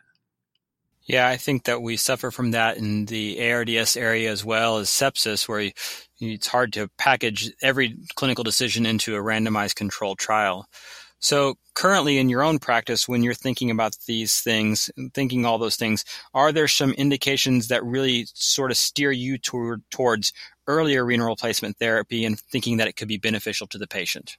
Yeah, 1.03 1.27
I 1.27 1.39
think 1.39 1.65
that 1.65 1.83
we 1.83 1.97
suffer 1.97 2.31
from 2.31 2.53
that 2.53 2.77
in 2.77 3.07
the 3.07 3.51
ARDS 3.51 3.97
area 3.97 4.31
as 4.31 4.45
well 4.45 4.79
as 4.79 4.89
sepsis, 4.89 5.49
where 5.49 5.73
it's 6.21 6.47
hard 6.47 6.73
to 6.75 6.89
package 6.99 7.53
every 7.63 7.97
clinical 8.15 8.45
decision 8.45 8.87
into 8.87 9.17
a 9.17 9.21
randomized 9.21 9.75
controlled 9.75 10.19
trial. 10.19 10.69
So 11.21 11.59
currently 11.75 12.19
in 12.19 12.31
your 12.31 12.43
own 12.43 12.59
practice, 12.59 13.07
when 13.07 13.23
you're 13.23 13.35
thinking 13.35 13.71
about 13.71 13.97
these 14.07 14.41
things, 14.41 14.91
thinking 15.13 15.45
all 15.45 15.59
those 15.59 15.77
things, 15.77 16.05
are 16.35 16.51
there 16.51 16.67
some 16.67 16.93
indications 16.93 17.69
that 17.69 17.85
really 17.85 18.27
sort 18.35 18.71
of 18.71 18.79
steer 18.79 19.13
you 19.13 19.37
toward, 19.37 19.83
towards 19.91 20.33
earlier 20.67 21.05
renal 21.05 21.29
replacement 21.29 21.77
therapy 21.77 22.25
and 22.25 22.41
thinking 22.41 22.79
that 22.79 22.89
it 22.89 22.97
could 22.97 23.09
be 23.09 23.19
beneficial 23.19 23.67
to 23.69 23.79
the 23.79 23.87
patient? 23.87 24.39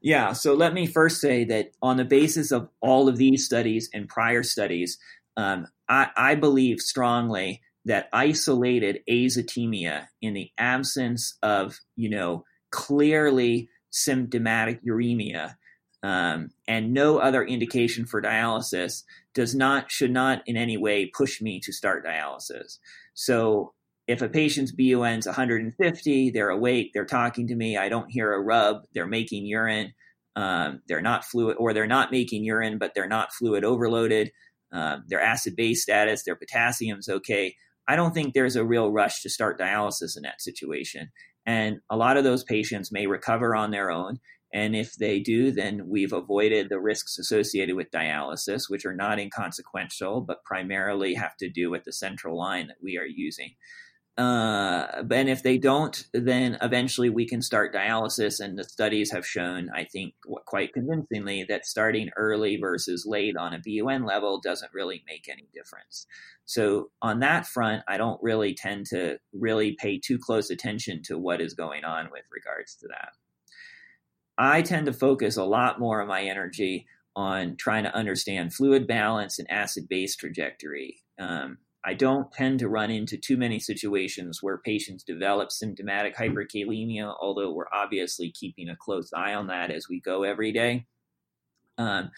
Yeah, 0.00 0.32
so 0.32 0.54
let 0.54 0.72
me 0.72 0.86
first 0.86 1.20
say 1.20 1.44
that 1.44 1.72
on 1.82 1.96
the 1.96 2.04
basis 2.04 2.52
of 2.52 2.68
all 2.80 3.08
of 3.08 3.18
these 3.18 3.44
studies 3.44 3.90
and 3.92 4.08
prior 4.08 4.42
studies, 4.42 4.96
um, 5.36 5.66
I, 5.88 6.08
I 6.16 6.34
believe 6.36 6.80
strongly 6.80 7.60
that 7.84 8.08
isolated 8.12 9.00
azotemia 9.10 10.06
in 10.22 10.34
the 10.34 10.50
absence 10.56 11.36
of, 11.42 11.78
you 11.96 12.08
know, 12.08 12.44
clearly 12.70 13.68
symptomatic 13.90 14.82
uremia 14.84 15.56
um, 16.02 16.50
and 16.66 16.92
no 16.92 17.18
other 17.18 17.44
indication 17.44 18.06
for 18.06 18.22
dialysis 18.22 19.04
does 19.34 19.54
not 19.54 19.90
should 19.90 20.10
not 20.10 20.42
in 20.46 20.56
any 20.56 20.76
way 20.76 21.06
push 21.06 21.40
me 21.40 21.60
to 21.60 21.72
start 21.72 22.04
dialysis. 22.04 22.78
So 23.14 23.74
if 24.06 24.22
a 24.22 24.28
patient's 24.28 24.72
BUN's 24.72 25.26
150, 25.26 26.30
they're 26.30 26.50
awake, 26.50 26.90
they're 26.92 27.04
talking 27.04 27.46
to 27.48 27.54
me, 27.54 27.76
I 27.76 27.88
don't 27.88 28.10
hear 28.10 28.32
a 28.32 28.40
rub, 28.40 28.82
they're 28.92 29.06
making 29.06 29.46
urine, 29.46 29.92
um, 30.34 30.82
they're 30.88 31.00
not 31.00 31.24
fluid, 31.24 31.56
or 31.60 31.72
they're 31.72 31.86
not 31.86 32.10
making 32.10 32.44
urine, 32.44 32.78
but 32.78 32.92
they're 32.94 33.06
not 33.06 33.32
fluid 33.32 33.64
overloaded 33.64 34.32
um, 34.72 35.04
their 35.08 35.20
acid 35.20 35.56
base 35.56 35.82
status, 35.82 36.24
their 36.24 36.36
potassium's 36.36 37.08
okay. 37.08 37.54
I 37.88 37.96
don't 37.96 38.14
think 38.14 38.34
there's 38.34 38.56
a 38.56 38.64
real 38.64 38.90
rush 38.90 39.22
to 39.22 39.30
start 39.30 39.58
dialysis 39.58 40.16
in 40.16 40.22
that 40.22 40.40
situation. 40.40 41.10
And 41.46 41.80
a 41.90 41.96
lot 41.96 42.16
of 42.16 42.24
those 42.24 42.44
patients 42.44 42.92
may 42.92 43.06
recover 43.06 43.56
on 43.56 43.70
their 43.70 43.90
own. 43.90 44.18
And 44.52 44.74
if 44.74 44.94
they 44.96 45.20
do, 45.20 45.52
then 45.52 45.88
we've 45.88 46.12
avoided 46.12 46.68
the 46.68 46.80
risks 46.80 47.18
associated 47.18 47.76
with 47.76 47.90
dialysis, 47.90 48.62
which 48.68 48.84
are 48.84 48.94
not 48.94 49.20
inconsequential, 49.20 50.22
but 50.22 50.44
primarily 50.44 51.14
have 51.14 51.36
to 51.36 51.48
do 51.48 51.70
with 51.70 51.84
the 51.84 51.92
central 51.92 52.36
line 52.36 52.66
that 52.68 52.82
we 52.82 52.98
are 52.98 53.06
using. 53.06 53.54
uh, 54.20 55.02
and 55.10 55.30
if 55.30 55.42
they 55.42 55.56
don't, 55.56 56.04
then 56.12 56.58
eventually 56.60 57.08
we 57.08 57.26
can 57.26 57.40
start 57.40 57.72
dialysis. 57.74 58.38
And 58.38 58.58
the 58.58 58.64
studies 58.64 59.10
have 59.12 59.26
shown, 59.26 59.70
I 59.74 59.84
think, 59.84 60.12
quite 60.44 60.74
convincingly, 60.74 61.44
that 61.48 61.64
starting 61.64 62.10
early 62.18 62.56
versus 62.56 63.06
late 63.06 63.36
on 63.38 63.54
a 63.54 63.58
BUN 63.58 64.04
level 64.04 64.38
doesn't 64.38 64.74
really 64.74 65.02
make 65.06 65.26
any 65.30 65.48
difference. 65.54 66.06
So 66.44 66.90
on 67.00 67.20
that 67.20 67.46
front, 67.46 67.82
I 67.88 67.96
don't 67.96 68.22
really 68.22 68.52
tend 68.54 68.86
to 68.86 69.18
really 69.32 69.74
pay 69.80 69.98
too 69.98 70.18
close 70.18 70.50
attention 70.50 71.02
to 71.04 71.16
what 71.16 71.40
is 71.40 71.54
going 71.54 71.84
on 71.84 72.10
with 72.12 72.24
regards 72.30 72.74
to 72.76 72.88
that. 72.88 73.12
I 74.40 74.62
tend 74.62 74.86
to 74.86 74.92
focus 74.94 75.36
a 75.36 75.44
lot 75.44 75.78
more 75.78 76.00
of 76.00 76.08
my 76.08 76.22
energy 76.22 76.86
on 77.14 77.56
trying 77.58 77.84
to 77.84 77.94
understand 77.94 78.54
fluid 78.54 78.86
balance 78.86 79.38
and 79.38 79.50
acid 79.50 79.86
base 79.86 80.16
trajectory. 80.16 81.02
Um, 81.18 81.58
I 81.84 81.92
don't 81.92 82.32
tend 82.32 82.58
to 82.60 82.68
run 82.68 82.90
into 82.90 83.18
too 83.18 83.36
many 83.36 83.58
situations 83.58 84.38
where 84.40 84.56
patients 84.56 85.04
develop 85.04 85.52
symptomatic 85.52 86.16
hyperkalemia, 86.16 87.14
although 87.20 87.52
we're 87.52 87.66
obviously 87.70 88.32
keeping 88.32 88.70
a 88.70 88.76
close 88.76 89.10
eye 89.14 89.34
on 89.34 89.48
that 89.48 89.70
as 89.70 89.88
we 89.90 90.00
go 90.00 90.22
every 90.22 90.52
day. 90.52 90.86
Um, 91.76 92.10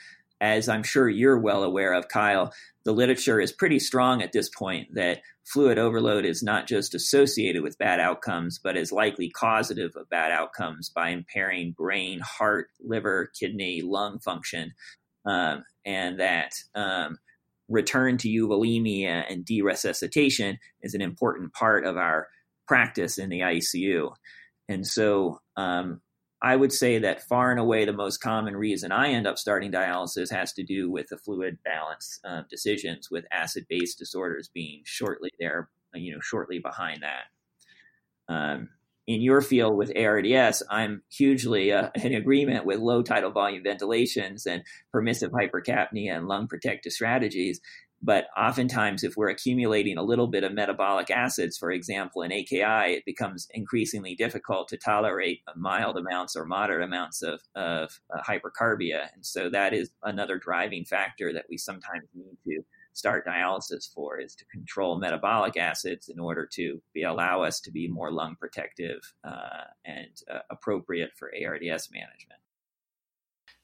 as 0.43 0.69
I'm 0.69 0.83
sure 0.83 1.09
you're 1.09 1.39
well 1.39 1.63
aware 1.63 1.95
of, 1.95 2.09
Kyle, 2.09 2.53
the 2.85 2.93
literature 2.93 3.41
is 3.41 3.53
pretty 3.53 3.79
strong 3.79 4.21
at 4.23 4.33
this 4.33 4.49
point 4.49 4.93
that 4.95 5.21
fluid 5.45 5.79
overload 5.79 6.25
is 6.25 6.43
not 6.43 6.67
just 6.67 6.95
associated 6.97 7.63
with 7.63 7.79
bad 7.79 8.01
outcomes, 8.01 8.59
but 8.59 8.77
is 8.77 8.91
likely 8.91 9.31
causative 9.31 9.93
of 9.95 10.11
bad 10.11 10.33
outcomes 10.33 10.89
by 10.89 11.11
impairing 11.11 11.73
brain, 11.79 12.19
heart, 12.19 12.67
liver, 12.81 13.31
kidney, 13.39 13.83
lung 13.83 14.19
function. 14.19 14.73
Um, 15.25 15.63
and 15.87 16.19
that 16.19 16.51
um, 16.75 17.19
return 17.69 18.19
to 18.19 18.29
euvolemia 18.29 19.25
and 19.31 19.45
deresuscitation 19.45 20.59
is 20.83 20.95
an 20.95 21.03
important 21.03 21.53
part 21.53 21.87
of 21.87 21.97
our 21.97 22.27
practice 22.67 23.17
in 23.17 23.31
the 23.31 23.41
ICU. 23.41 24.13
And 24.69 24.85
so 24.85 25.39
um, 25.57 26.01
I 26.43 26.57
would 26.57 26.73
say 26.73 26.99
that 26.99 27.23
far 27.23 27.53
and 27.53 27.61
away 27.61 27.85
the 27.85 27.93
most 27.93 28.19
common 28.19 28.57
reason 28.57 28.91
I 28.91 29.11
end 29.11 29.29
up 29.29 29.39
starting 29.39 29.71
dialysis 29.71 30.31
has 30.33 30.53
to 30.55 30.65
do 30.65 30.91
with 30.91 31.07
the 31.09 31.17
fluid 31.17 31.59
balance 31.65 32.19
uh, 32.25 32.43
decisions, 32.51 33.11
with 33.11 33.25
acid 33.31 33.67
base 33.69 33.95
disorders 33.95 34.51
being 34.53 34.83
shortly 34.85 35.31
there, 35.39 35.69
you 35.95 36.13
know, 36.13 36.21
shortly 36.21 36.59
behind 36.59 37.03
that. 37.03 38.33
Um, 38.33 38.71
in 39.07 39.21
your 39.21 39.41
field 39.41 39.77
with 39.77 39.97
ARDS, 39.97 40.65
I'm 40.69 41.03
hugely 41.11 41.73
uh, 41.73 41.91
in 41.95 42.15
agreement 42.15 42.67
with 42.67 42.81
low 42.81 43.03
tidal 43.03 43.31
volume 43.31 43.63
ventilations 43.63 44.45
and 44.45 44.65
permissive 44.93 45.31
hypercapnia 45.31 46.17
and 46.17 46.27
lung 46.27 46.49
protective 46.49 46.93
strategies. 46.93 47.61
But 48.05 48.27
oftentimes, 48.37 49.05
if 49.05 49.17
we're 49.17 49.29
accumulating 49.29 49.97
a 49.97 50.03
little 50.03 50.27
bit 50.27 50.43
of 50.43 50.53
metabolic 50.53 51.11
acids, 51.11 51.57
for 51.57 51.71
example, 51.71 52.23
in 52.23 52.33
AKI, 52.33 52.95
it 52.95 53.05
becomes 53.05 53.47
increasingly 53.55 54.17
difficult 54.17 54.69
to 54.69 54.77
tolerate 54.77 55.41
mild 55.57 55.97
amounts 55.97 56.35
or 56.35 56.45
moderate 56.45 56.83
amounts 56.83 57.23
of, 57.23 57.41
of 57.55 58.01
uh, 58.13 58.21
hypercarbia. 58.23 59.09
And 59.15 59.25
so 59.25 59.49
that 59.51 59.73
is 59.73 59.91
another 60.03 60.37
driving 60.37 60.85
factor 60.85 61.33
that 61.33 61.47
we 61.49 61.57
sometimes 61.57 62.09
need 62.15 62.37
to 62.47 62.63
start 62.93 63.27
dialysis 63.27 63.93
for 63.93 64.19
is 64.19 64.35
to 64.35 64.45
control 64.47 64.99
metabolic 64.99 65.57
acids 65.57 66.09
in 66.09 66.19
order 66.19 66.47
to 66.55 66.83
be, 66.93 67.05
allow 67.05 67.43
us 67.43 67.61
to 67.61 67.71
be 67.71 67.89
more 67.89 68.11
lung 68.11 68.37
protective 68.39 69.01
uh, 69.25 69.65
and 69.85 70.11
uh, 70.31 70.41
appropriate 70.51 71.11
for 71.17 71.33
ARDS 71.33 71.89
management. 71.93 72.41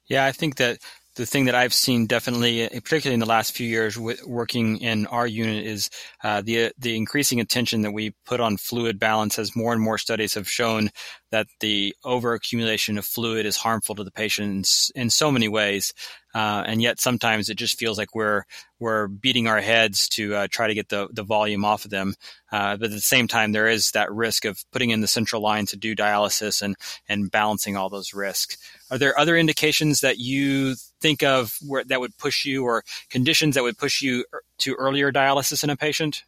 Yeah, 0.07 0.25
I 0.25 0.33
think 0.33 0.57
that 0.57 0.79
the 1.19 1.27
thing 1.27 1.47
that 1.47 1.55
I've 1.57 1.75
seen 1.75 2.07
definitely, 2.07 2.69
particularly 2.69 3.15
in 3.15 3.21
the 3.21 3.27
last 3.27 3.53
few 3.53 3.67
years, 3.67 3.99
working 3.99 4.79
in 4.79 5.05
our 5.09 5.27
unit, 5.27 5.67
is 5.67 5.91
uh, 6.23 6.43
the 6.43 6.71
the 6.79 6.97
increasing 6.97 7.41
attention 7.41 7.83
that 7.83 7.91
we 7.91 8.15
put 8.25 8.39
on 8.39 8.57
fluid 8.57 9.01
balance. 9.01 9.37
As 9.37 9.57
more 9.57 9.73
and 9.73 9.83
more 9.83 9.99
studies 9.99 10.35
have 10.35 10.49
shown 10.49 10.91
that 11.33 11.49
the 11.59 11.95
overaccumulation 12.05 12.99
of 12.99 13.05
fluid 13.05 13.47
is 13.47 13.57
harmful 13.57 13.97
to 13.97 14.05
the 14.05 14.13
patients 14.13 14.93
in 14.95 15.11
so 15.11 15.33
many 15.33 15.49
ways, 15.49 15.93
uh, 16.39 16.63
and 16.67 16.81
yet 16.81 17.01
sometimes 17.01 17.49
it 17.49 17.57
just 17.57 17.81
feels 17.81 17.99
like 17.99 18.15
we're 18.15 18.45
we're 18.79 19.09
beating 19.09 19.49
our 19.49 19.61
heads 19.61 20.09
to 20.09 20.37
uh, 20.37 20.47
try 20.49 20.69
to 20.69 20.75
get 20.75 20.89
the 20.89 21.09
the 21.13 21.25
volume 21.25 21.65
off 21.65 21.85
of 21.85 21.91
them. 21.91 22.15
Uh, 22.53 22.77
but 22.77 22.85
at 22.85 22.91
the 22.93 23.01
same 23.01 23.27
time, 23.27 23.51
there 23.51 23.67
is 23.67 23.91
that 23.91 24.13
risk 24.13 24.45
of 24.45 24.65
putting 24.71 24.91
in 24.91 25.01
the 25.01 25.09
central 25.09 25.43
line 25.43 25.67
to 25.67 25.77
do 25.77 25.97
dialysis 25.97 26.63
and 26.63 26.77
and 27.09 27.33
balancing 27.33 27.77
all 27.77 27.89
those 27.89 28.15
risks. 28.15 28.57
Are 28.89 28.99
there 28.99 29.19
other 29.19 29.37
indications 29.37 29.99
that 30.03 30.19
you 30.19 30.77
think 31.01 31.25
of 31.25 31.57
where 31.67 31.83
that 31.83 31.99
would 31.99 32.17
push 32.19 32.45
you, 32.45 32.63
or 32.63 32.85
conditions 33.11 33.57
that 33.57 33.65
would 33.65 33.77
push 33.77 34.01
you 34.01 34.25
to 34.59 34.75
earlier 34.75 35.11
dialysis 35.11 35.65
in 35.65 35.71
a 35.71 35.77
patient? 35.77 36.23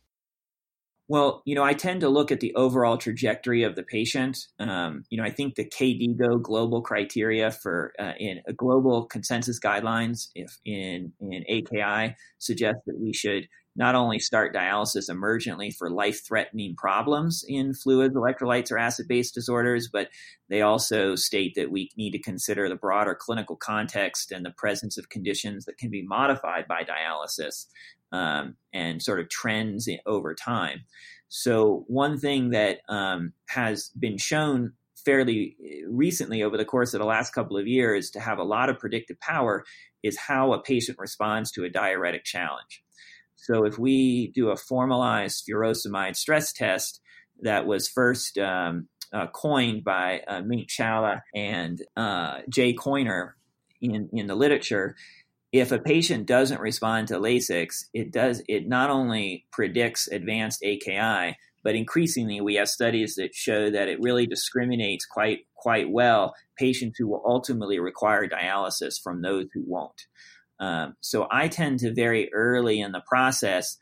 Well, 1.11 1.42
you 1.44 1.57
know, 1.57 1.64
I 1.64 1.75
tend 1.75 2.03
to 2.03 2.09
look 2.09 2.31
at 2.31 2.38
the 2.38 2.55
overall 2.55 2.96
trajectory 2.96 3.64
of 3.64 3.75
the 3.75 3.83
patient. 3.83 4.38
Um, 4.61 5.03
you 5.11 5.18
know, 5.18 5.25
I 5.25 5.31
think 5.31 5.57
the 5.57 5.64
KDIGO 5.64 6.40
global 6.40 6.83
criteria 6.83 7.51
for 7.51 7.92
uh, 7.99 8.12
in 8.20 8.40
a 8.46 8.53
global 8.53 9.07
consensus 9.07 9.59
guidelines, 9.59 10.29
if 10.37 10.57
in 10.64 11.12
in 11.20 11.42
AKI, 11.49 12.14
suggest 12.38 12.77
that 12.87 12.96
we 12.96 13.12
should 13.12 13.49
not 13.81 13.95
only 13.95 14.19
start 14.19 14.55
dialysis 14.55 15.09
emergently 15.09 15.75
for 15.75 15.90
life-threatening 15.90 16.77
problems 16.77 17.43
in 17.49 17.73
fluids, 17.73 18.14
electrolytes, 18.14 18.71
or 18.71 18.77
acid-base 18.77 19.31
disorders, 19.31 19.88
but 19.90 20.11
they 20.51 20.61
also 20.61 21.14
state 21.14 21.55
that 21.57 21.71
we 21.71 21.88
need 21.97 22.11
to 22.11 22.21
consider 22.21 22.69
the 22.69 22.77
broader 22.77 23.16
clinical 23.19 23.57
context 23.57 24.33
and 24.33 24.45
the 24.45 24.51
presence 24.51 24.99
of 24.99 25.09
conditions 25.09 25.64
that 25.64 25.79
can 25.79 25.88
be 25.88 26.03
modified 26.03 26.69
by 26.69 26.83
dialysis 26.83 27.64
um, 28.12 28.55
and 28.71 29.03
sort 29.03 29.19
of 29.19 29.31
trends 29.31 29.88
in, 29.88 29.99
over 30.05 30.35
time. 30.35 30.81
So, 31.29 31.85
one 31.87 32.19
thing 32.19 32.51
that 32.51 32.81
um, 32.90 33.33
has 33.49 33.88
been 33.99 34.19
shown 34.19 34.75
fairly 35.07 35.57
uh, 35.59 35.88
recently 35.90 36.43
over 36.43 36.59
the 36.59 36.66
course 36.66 36.93
of 36.93 37.01
the 37.01 37.07
last 37.07 37.33
couple 37.33 37.57
of 37.57 37.66
years 37.66 38.11
to 38.11 38.21
have 38.21 38.38
a 38.38 38.45
lot 38.45 38.69
of 38.69 38.79
predictive 38.79 39.19
power 39.21 39.64
is 40.03 40.19
how 40.19 40.53
a 40.53 40.61
patient 40.61 40.99
responds 40.99 41.51
to 41.53 41.64
a 41.64 41.71
diuretic 41.71 42.25
challenge. 42.25 42.83
So, 43.42 43.64
if 43.64 43.79
we 43.79 44.33
do 44.35 44.50
a 44.50 44.57
formalized 44.57 45.44
furosemide 45.48 46.16
stress 46.16 46.53
test 46.53 47.00
that 47.42 47.66
was 47.66 47.88
first 47.88 48.38
um, 48.38 48.88
uh, 49.12 49.26
coined 49.29 49.85
by 49.85 50.20
uh, 50.26 50.42
Mink 50.42 50.68
Chawla 50.68 51.20
and 51.35 51.81
uh, 51.96 52.40
Jay 52.48 52.74
Koyner 52.74 53.33
in, 53.81 54.09
in 54.12 54.26
the 54.26 54.35
literature, 54.35 54.94
if 55.53 55.72
a 55.72 55.79
patient 55.79 56.26
doesn't 56.26 56.61
respond 56.61 57.09
to 57.09 57.18
Lasix, 57.18 57.85
it 57.92 58.12
does 58.12 58.42
it 58.48 58.68
not 58.68 58.90
only 58.90 59.46
predicts 59.50 60.07
advanced 60.07 60.62
AKI, 60.62 61.37
but 61.62 61.74
increasingly 61.74 62.40
we 62.40 62.55
have 62.55 62.68
studies 62.68 63.16
that 63.16 63.35
show 63.35 63.70
that 63.70 63.88
it 63.88 64.00
really 64.00 64.26
discriminates 64.26 65.05
quite 65.05 65.40
quite 65.57 65.90
well 65.90 66.35
patients 66.57 66.96
who 66.98 67.09
will 67.09 67.22
ultimately 67.26 67.81
require 67.81 68.29
dialysis 68.29 68.94
from 69.03 69.22
those 69.22 69.46
who 69.53 69.62
won't. 69.66 70.07
Um, 70.61 70.94
so 71.01 71.27
I 71.31 71.49
tend 71.49 71.81
to 71.81 71.92
very 71.92 72.33
early 72.33 72.81
in 72.81 72.92
the 72.92 73.03
process, 73.09 73.77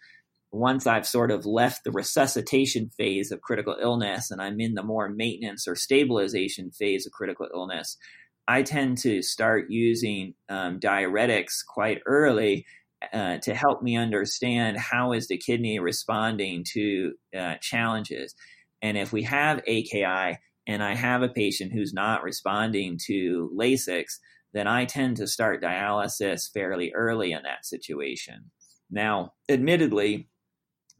once 0.50 0.86
I've 0.86 1.06
sort 1.06 1.30
of 1.30 1.44
left 1.44 1.84
the 1.84 1.90
resuscitation 1.90 2.90
phase 2.96 3.30
of 3.32 3.42
critical 3.42 3.76
illness 3.80 4.30
and 4.30 4.40
I'm 4.40 4.60
in 4.60 4.74
the 4.74 4.82
more 4.82 5.08
maintenance 5.08 5.68
or 5.68 5.74
stabilization 5.74 6.70
phase 6.70 7.04
of 7.04 7.12
critical 7.12 7.48
illness, 7.52 7.98
I 8.46 8.62
tend 8.62 8.98
to 8.98 9.20
start 9.20 9.66
using 9.68 10.34
um, 10.48 10.80
diuretics 10.80 11.64
quite 11.66 12.00
early 12.06 12.64
uh, 13.12 13.38
to 13.38 13.54
help 13.54 13.82
me 13.82 13.96
understand 13.96 14.78
how 14.78 15.12
is 15.12 15.28
the 15.28 15.36
kidney 15.36 15.78
responding 15.78 16.64
to 16.72 17.12
uh, 17.36 17.54
challenges. 17.60 18.34
And 18.80 18.96
if 18.96 19.12
we 19.12 19.24
have 19.24 19.60
AKI 19.66 20.38
and 20.66 20.82
I 20.82 20.94
have 20.94 21.22
a 21.22 21.28
patient 21.28 21.72
who's 21.72 21.92
not 21.92 22.22
responding 22.22 22.98
to 23.06 23.50
Lasix, 23.54 24.18
then 24.52 24.66
I 24.66 24.84
tend 24.84 25.16
to 25.18 25.26
start 25.26 25.62
dialysis 25.62 26.50
fairly 26.52 26.92
early 26.94 27.32
in 27.32 27.42
that 27.42 27.66
situation. 27.66 28.50
Now, 28.90 29.34
admittedly, 29.48 30.28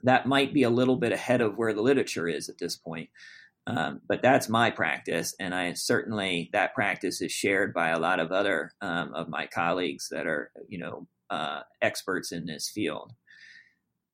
that 0.03 0.27
might 0.27 0.55
be 0.55 0.63
a 0.63 0.71
little 0.71 0.97
bit 0.97 1.13
ahead 1.13 1.41
of 1.41 1.57
where 1.57 1.73
the 1.73 1.83
literature 1.83 2.29
is 2.29 2.49
at 2.49 2.59
this 2.59 2.77
point. 2.77 3.09
Um, 3.67 4.01
but 4.09 4.23
that's 4.23 4.49
my 4.49 4.71
practice, 4.71 5.35
and 5.39 5.55
I 5.55 5.75
certainly 5.75 6.49
that 6.55 6.75
practice 6.75 7.21
is 7.21 7.33
shared 7.33 7.75
by 7.75 7.91
a 7.91 7.99
lot 7.99 8.19
of 8.19 8.33
other 8.33 8.73
um, 8.81 9.13
of 9.13 9.29
my 9.29 9.47
colleagues 9.47 10.09
that 10.11 10.27
are, 10.27 10.51
you 10.69 10.79
know, 10.79 11.07
uh, 11.29 11.61
experts 11.83 12.33
in 12.33 12.47
this 12.47 12.71
field. 12.75 13.13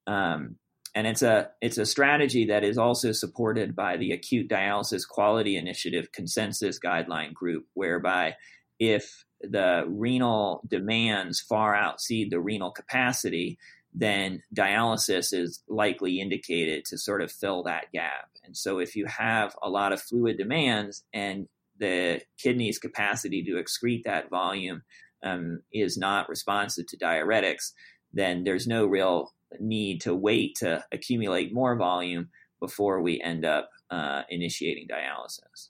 Um, 0.08 0.56
and 0.94 1.06
it's 1.06 1.22
a 1.22 1.50
it's 1.60 1.78
a 1.78 1.86
strategy 1.86 2.46
that 2.46 2.64
is 2.64 2.78
also 2.78 3.12
supported 3.12 3.76
by 3.76 3.96
the 3.96 4.10
Acute 4.10 4.48
Dialysis 4.48 5.06
Quality 5.08 5.56
Initiative 5.56 6.10
Consensus 6.12 6.78
Guideline 6.78 7.32
Group, 7.32 7.66
whereby 7.74 8.34
if 8.80 9.23
the 9.40 9.84
renal 9.86 10.62
demands 10.66 11.40
far 11.40 11.74
exceed 11.74 12.30
the 12.30 12.40
renal 12.40 12.70
capacity, 12.70 13.58
then 13.92 14.42
dialysis 14.54 15.32
is 15.32 15.62
likely 15.68 16.20
indicated 16.20 16.84
to 16.86 16.98
sort 16.98 17.22
of 17.22 17.30
fill 17.30 17.62
that 17.62 17.92
gap. 17.92 18.30
And 18.44 18.56
so, 18.56 18.78
if 18.78 18.96
you 18.96 19.06
have 19.06 19.56
a 19.62 19.70
lot 19.70 19.92
of 19.92 20.02
fluid 20.02 20.36
demands 20.38 21.04
and 21.12 21.48
the 21.78 22.20
kidney's 22.38 22.78
capacity 22.78 23.42
to 23.44 23.62
excrete 23.62 24.04
that 24.04 24.30
volume 24.30 24.82
um, 25.22 25.62
is 25.72 25.96
not 25.96 26.28
responsive 26.28 26.86
to 26.88 26.96
diuretics, 26.96 27.72
then 28.12 28.44
there's 28.44 28.66
no 28.66 28.86
real 28.86 29.32
need 29.60 30.00
to 30.02 30.14
wait 30.14 30.56
to 30.56 30.84
accumulate 30.92 31.52
more 31.52 31.76
volume. 31.76 32.30
before 32.60 33.02
we 33.02 33.20
end 33.20 33.44
up 33.44 33.68
uh, 33.90 34.22
initiating 34.30 34.88
dialysis. 34.88 35.68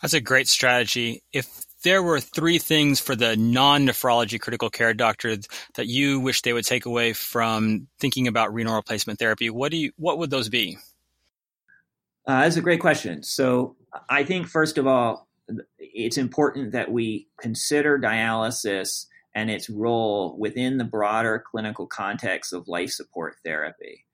That's 0.00 0.14
a 0.14 0.20
great 0.20 0.46
strategy. 0.46 1.24
If 1.32 1.64
there 1.86 2.02
were 2.02 2.18
three 2.18 2.58
things 2.58 2.98
for 2.98 3.14
the 3.14 3.36
non-nephrology 3.36 4.40
critical 4.40 4.68
care 4.68 4.92
doctor 4.92 5.36
that 5.76 5.86
you 5.86 6.18
wish 6.18 6.42
they 6.42 6.52
would 6.52 6.64
take 6.64 6.84
away 6.84 7.12
from 7.12 7.86
thinking 8.00 8.26
about 8.26 8.52
renal 8.52 8.74
replacement 8.74 9.20
therapy, 9.20 9.50
what 9.50 9.70
do 9.70 9.76
you 9.76 9.92
what 9.96 10.18
would 10.18 10.28
those 10.28 10.48
be? 10.48 10.78
Uh, 12.26 12.40
that's 12.40 12.56
a 12.56 12.60
great 12.60 12.80
question. 12.80 13.22
So 13.22 13.76
I 14.10 14.24
think 14.24 14.48
first 14.48 14.78
of 14.78 14.88
all, 14.88 15.28
it's 15.78 16.18
important 16.18 16.72
that 16.72 16.90
we 16.90 17.28
consider 17.40 18.00
dialysis 18.00 19.06
and 19.36 19.48
its 19.48 19.70
role 19.70 20.36
within 20.36 20.78
the 20.78 20.84
broader 20.84 21.44
clinical 21.48 21.86
context 21.86 22.52
of 22.52 22.66
life 22.66 22.90
support 22.90 23.36
therapy. 23.44 24.04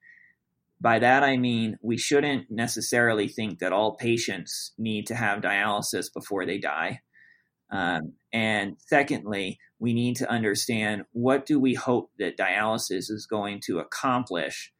By 0.79 0.99
that, 0.99 1.23
I 1.23 1.37
mean 1.37 1.79
we 1.81 1.97
shouldn't 1.97 2.51
necessarily 2.51 3.27
think 3.27 3.57
that 3.59 3.73
all 3.73 3.95
patients 3.95 4.73
need 4.77 5.07
to 5.07 5.15
have 5.15 5.41
dialysis 5.41 6.13
before 6.13 6.45
they 6.45 6.59
die. 6.59 7.01
Um, 7.73 8.13
and 8.31 8.75
secondly, 8.77 9.57
we 9.79 9.93
need 9.93 10.17
to 10.17 10.29
understand 10.29 11.05
what 11.11 11.47
do 11.47 11.59
we 11.59 11.73
hope 11.73 12.11
that 12.19 12.37
dialysis 12.37 13.09
is 13.09 13.25
going 13.29 13.61
to 13.65 13.79
accomplish, 13.79 14.71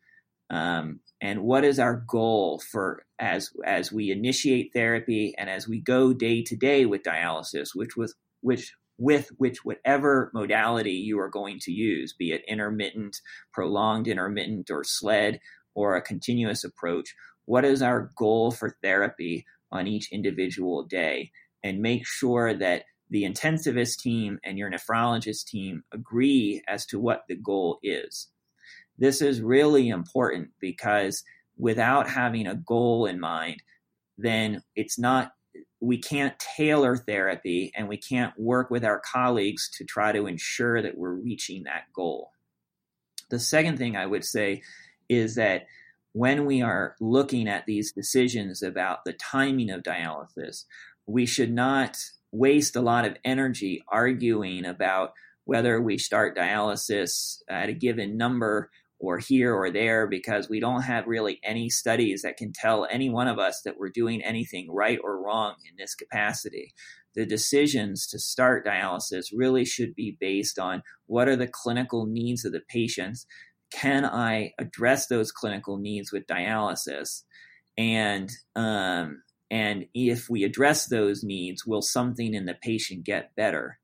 um, 0.52 1.00
and 1.20 1.42
what 1.42 1.66
is 1.66 1.80
our 1.80 2.06
goal 2.08 2.62
for 2.72 3.04
as 3.18 3.50
as 3.66 3.92
we 3.92 4.12
initiate 4.12 4.72
therapy 4.74 5.34
and 5.38 5.50
as 5.50 5.68
we 5.68 5.82
go 5.82 6.14
day 6.14 6.44
to 6.44 6.56
day 6.56 6.86
with 6.86 7.02
dialysis, 7.02 7.70
which 7.74 7.98
with 7.98 8.14
which 8.42 8.72
with 9.00 9.30
which 9.38 9.66
whatever 9.66 10.30
modality 10.36 10.92
you 10.92 11.20
are 11.20 11.30
going 11.30 11.58
to 11.62 11.72
use, 11.72 12.14
be 12.14 12.32
it 12.32 12.44
intermittent, 12.48 13.18
prolonged 13.52 14.08
intermittent, 14.08 14.70
or 14.70 14.84
SLED, 14.84 15.40
or 15.74 15.96
a 15.96 16.02
continuous 16.02 16.64
approach, 16.64 17.16
what 17.46 17.66
is 17.66 17.82
our 17.82 18.12
goal 18.16 18.52
for 18.52 18.78
therapy 18.84 19.46
on 19.72 19.88
each 19.88 20.12
individual 20.12 20.84
day? 20.84 21.32
And 21.63 21.80
make 21.80 22.06
sure 22.06 22.54
that 22.54 22.84
the 23.10 23.23
intensivist 23.23 23.99
team 23.99 24.39
and 24.43 24.58
your 24.58 24.71
nephrologist 24.71 25.45
team 25.45 25.84
agree 25.91 26.62
as 26.67 26.86
to 26.88 26.99
what 26.99 27.23
the 27.28 27.36
goal 27.36 27.80
is. 27.84 28.28
This 28.97 29.21
is 29.21 29.41
really 29.41 29.89
important 29.89 30.49
because 30.60 31.23
without 31.58 32.10
having 32.10 32.47
a 32.47 32.56
goal 32.56 33.06
in 33.06 33.19
mind, 33.19 33.62
then 34.17 34.63
it's 34.76 34.99
not 34.99 35.32
we 35.80 35.97
can't 35.97 36.39
tailor 36.39 36.95
therapy 36.95 37.71
and 37.76 37.89
we 37.89 37.97
can't 37.97 38.34
work 38.39 38.71
with 38.71 38.86
our 38.86 39.02
colleagues 39.02 39.69
to 39.78 39.84
try 39.84 40.13
to 40.13 40.28
ensure 40.28 40.82
that 40.82 40.97
we're 40.97 41.13
reaching 41.13 41.63
that 41.63 41.84
goal. 41.93 42.32
The 43.30 43.39
second 43.39 43.78
thing 43.78 43.97
I 43.97 44.06
would 44.06 44.23
say 44.23 44.62
is 45.10 45.36
that 45.36 45.67
when 46.13 46.45
we 46.45 46.62
are 46.62 46.95
looking 47.02 47.49
at 47.49 47.65
these 47.65 47.91
decisions 47.91 48.63
about 48.63 49.04
the 49.04 49.13
timing 49.13 49.71
of 49.71 49.84
dialysis, 49.84 50.63
we 51.08 51.26
should 51.26 51.52
not 51.52 51.98
waste 52.32 52.76
a 52.76 52.82
lot 52.82 53.06
of 53.06 53.18
energy 53.24 53.84
arguing 53.89 54.66
about 54.66 55.12
whether 55.46 55.82
we 55.82 55.98
start 55.98 56.38
dialysis 56.38 57.38
at 57.50 57.70
a 57.70 57.74
given 57.74 58.18
number 58.18 58.70
or 59.00 59.18
here 59.18 59.54
or 59.54 59.70
there 59.70 60.08
because 60.08 60.50
we 60.50 60.62
don't 60.62 60.84
have 60.84 61.06
really 61.06 61.39
any 61.44 61.70
studies 61.70 62.22
that 62.22 62.38
can 62.38 62.54
tell 62.54 62.88
any 62.89 63.10
one 63.10 63.28
of 63.28 63.38
us 63.38 63.62
that 63.66 63.78
we're 63.78 63.89
doing 63.89 64.24
anything 64.24 64.72
right 64.72 64.98
or 65.04 65.22
wrong 65.22 65.56
in 65.70 65.76
this 65.78 65.94
capacity. 65.94 66.74
The 67.13 67.26
decisions 67.26 68.08
to 68.08 68.18
start 68.18 68.66
dialysis 68.66 69.26
really 69.36 69.66
should 69.66 69.94
be 69.94 70.18
based 70.20 70.58
on 70.58 70.82
what 71.06 71.28
are 71.28 71.36
the 71.36 71.50
clinical 71.52 72.06
needs 72.06 72.46
of 72.46 72.54
the 72.54 72.62
patients 72.70 73.28
can 73.74 74.06
I 74.06 74.52
address 74.60 75.08
those 75.08 75.32
clinical 75.32 75.78
needs 75.78 76.12
with 76.12 76.28
dialysis? 76.28 77.24
And 77.76 78.32
um, 78.56 79.24
and 79.54 79.86
if 79.94 80.32
we 80.32 80.44
address 80.44 80.88
those 80.88 81.24
needs, 81.24 81.63
will 81.63 81.84
something 81.84 82.34
in 82.34 82.48
the 82.48 82.56
patient 82.56 83.04
get 83.04 83.36
better? 83.36 83.78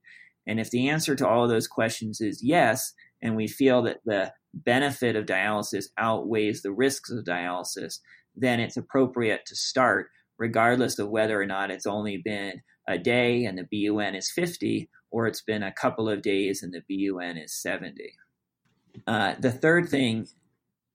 And 0.48 0.60
if 0.60 0.72
the 0.72 0.90
answer 0.90 1.16
to 1.16 1.28
all 1.28 1.44
of 1.44 1.52
those 1.52 1.68
questions 1.68 2.22
is 2.22 2.42
yes, 2.44 2.96
and 3.22 3.36
we 3.36 3.48
feel 3.48 3.84
that 3.84 4.00
the 4.04 4.34
benefit 4.52 5.16
of 5.16 5.28
dialysis 5.28 5.86
outweighs 5.96 6.64
the 6.64 6.72
risks 6.72 7.12
of 7.12 7.24
dialysis, 7.24 8.00
then 8.36 8.60
it's 8.60 8.78
appropriate 8.78 9.46
to 9.46 9.56
start, 9.56 10.10
regardless 10.40 10.98
of 10.98 11.10
whether 11.10 11.40
or 11.40 11.46
not 11.46 11.70
it's 11.70 11.86
only 11.86 12.18
been 12.18 12.64
a 12.88 12.98
day 12.98 13.46
and 13.46 13.56
the 13.56 13.88
BUN 13.88 14.16
is 14.16 14.32
50, 14.32 14.90
or 15.12 15.28
it's 15.28 15.44
been 15.44 15.62
a 15.62 15.72
couple 15.72 16.10
of 16.10 16.24
days 16.24 16.64
and 16.64 16.74
the 16.74 16.82
BUN 16.90 17.38
is 17.38 17.54
70. 17.54 18.14
Uh, 19.06 19.36
the 19.40 19.52
third 19.52 19.88
thing 19.88 20.28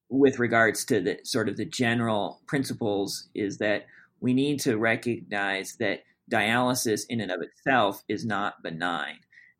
with 0.09 0.41
regards 0.41 0.85
to 0.87 1.01
the 1.01 1.21
sort 1.23 1.49
of 1.49 1.57
the 1.57 1.65
general 1.65 2.41
principles 2.49 3.29
is 3.37 3.59
that 3.59 3.87
we 4.25 4.33
need 4.33 4.59
to 4.59 4.79
recognize 4.79 5.77
that 5.81 6.01
dialysis 6.33 7.03
in 7.11 7.21
and 7.21 7.31
of 7.31 7.43
itself 7.43 8.03
is 8.09 8.25
not 8.25 8.63
benign. 8.63 9.17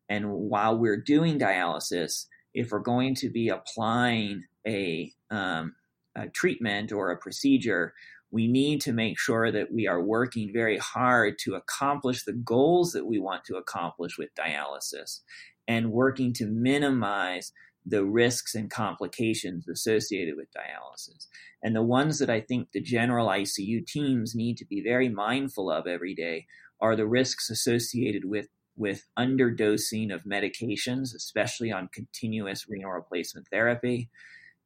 And 0.09 0.31
while 0.31 0.75
we're 0.75 0.99
doing 0.99 1.37
dialysis, 1.37 2.25
if 2.55 2.71
we're 2.71 2.79
going 2.79 3.13
to 3.17 3.29
be 3.29 3.49
applying 3.49 4.45
a, 4.65 5.13
um, 5.29 5.75
a 6.15 6.29
treatment 6.29 6.91
or 6.91 7.11
a 7.11 7.17
procedure, 7.17 7.93
we 8.31 8.47
need 8.47 8.81
to 8.81 8.91
make 8.91 9.19
sure 9.19 9.51
that 9.51 9.71
we 9.71 9.87
are 9.87 10.01
working 10.01 10.49
very 10.51 10.79
hard 10.79 11.37
to 11.43 11.53
accomplish 11.53 12.23
the 12.23 12.33
goals 12.33 12.93
that 12.93 13.05
we 13.05 13.19
want 13.19 13.45
to 13.45 13.57
accomplish 13.57 14.17
with 14.17 14.33
dialysis 14.33 15.19
and 15.67 15.91
working 15.91 16.33
to 16.33 16.47
minimize 16.47 17.51
the 17.85 18.03
risks 18.03 18.55
and 18.55 18.69
complications 18.69 19.67
associated 19.67 20.35
with 20.35 20.47
dialysis. 20.53 21.27
And 21.61 21.75
the 21.75 21.83
ones 21.83 22.19
that 22.19 22.29
I 22.29 22.41
think 22.41 22.71
the 22.71 22.81
general 22.81 23.27
ICU 23.27 23.85
teams 23.85 24.33
need 24.35 24.57
to 24.57 24.65
be 24.65 24.81
very 24.81 25.09
mindful 25.09 25.69
of 25.69 25.87
every 25.87 26.15
day 26.15 26.47
are 26.81 26.95
the 26.95 27.07
risks 27.07 27.49
associated 27.49 28.25
with 28.25 28.47
with 28.77 29.05
underdosing 29.17 30.13
of 30.13 30.25
medications, 30.25 31.15
especially 31.15 31.71
on 31.71 31.87
continuous 31.93 32.67
renal 32.67 32.91
replacement 32.91 33.47
therapy, 33.47 34.09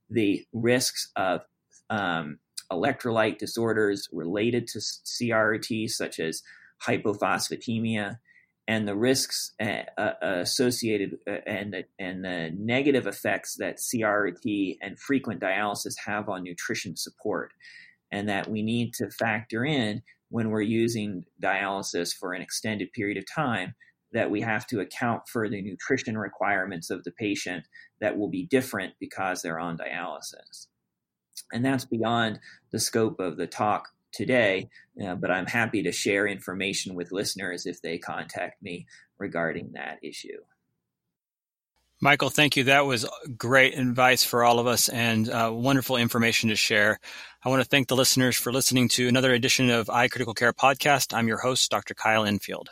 the 0.10 0.44
risks 0.52 1.12
of 1.16 1.42
um, 1.92 2.40
electrolyte 2.72 3.38
disorders 3.38 4.08
related 4.12 4.68
to 4.68 4.80
CRRT, 4.80 5.90
such 5.90 6.20
as 6.20 6.42
hypophosphatemia, 6.84 8.18
and 8.70 8.88
the 8.88 8.96
risks 8.96 9.54
uh, 9.60 9.82
uh, 9.98 10.14
associated 10.22 11.18
uh, 11.28 11.38
and 11.48 11.74
the, 11.74 11.84
and 11.98 12.24
the 12.24 12.52
negative 12.56 13.08
effects 13.08 13.56
that 13.58 13.80
CRT 13.80 14.78
and 14.80 15.00
frequent 15.00 15.42
dialysis 15.42 15.96
have 16.06 16.30
on 16.30 16.44
nutrition 16.44 16.96
support, 16.96 17.52
and 18.12 18.30
that 18.30 18.48
we 18.48 18.62
need 18.62 18.94
to 18.94 19.10
factor 19.10 19.66
in 19.66 20.04
when 20.30 20.52
we're 20.52 20.62
using 20.62 21.26
dialysis 21.44 22.14
for 22.14 22.34
an 22.34 22.44
extended 22.44 22.94
period 22.94 23.18
of 23.18 23.26
time 23.26 23.74
that 24.14 24.30
we 24.30 24.42
have 24.42 24.68
to 24.68 24.82
account 24.82 25.24
for 25.28 25.50
the 25.50 25.64
nutrition 25.64 26.16
requirements 26.16 26.92
of 26.92 27.04
the 27.04 27.12
patient 27.12 27.66
that 28.02 28.20
will 28.20 28.30
be 28.30 28.46
different 28.46 28.94
because 29.00 29.42
they're 29.42 29.60
on 29.60 29.80
dialysis. 29.80 30.68
And 31.52 31.66
that's 31.66 31.86
beyond 31.86 32.40
the 32.72 32.80
scope 32.80 33.20
of 33.20 33.38
the 33.38 33.48
talk 33.48 33.88
today, 34.12 34.70
uh, 35.04 35.16
but 35.16 35.32
I'm 35.32 35.46
happy 35.46 35.84
to 35.84 35.92
share 35.92 36.28
information 36.28 36.96
with 36.96 37.12
listeners 37.12 37.66
if 37.66 37.82
they 37.82 37.98
contact 37.98 38.62
me 38.62 38.88
regarding 39.18 39.72
that 39.74 40.00
issue. 40.02 40.40
Michael, 42.02 42.30
thank 42.30 42.56
you. 42.56 42.64
That 42.64 42.86
was 42.86 43.06
great 43.38 43.78
advice 43.78 44.24
for 44.24 44.44
all 44.44 44.60
of 44.60 44.68
us 44.68 44.88
and 44.88 45.30
uh, 45.30 45.52
wonderful 45.54 45.98
information 45.98 46.50
to 46.50 46.56
share. 46.56 46.98
I 47.44 47.50
want 47.50 47.62
to 47.62 47.68
thank 47.68 47.90
the 47.90 47.96
listeners 47.96 48.38
for 48.38 48.54
listening 48.54 48.88
to 48.90 49.10
another 49.10 49.34
edition 49.34 49.70
of 49.70 49.88
iCritical 49.88 50.36
Care 50.36 50.54
Podcast. 50.54 51.14
I'm 51.14 51.28
your 51.28 51.40
host, 51.40 51.70
Dr. 51.70 51.94
Kyle 51.94 52.24
Enfield. 52.24 52.70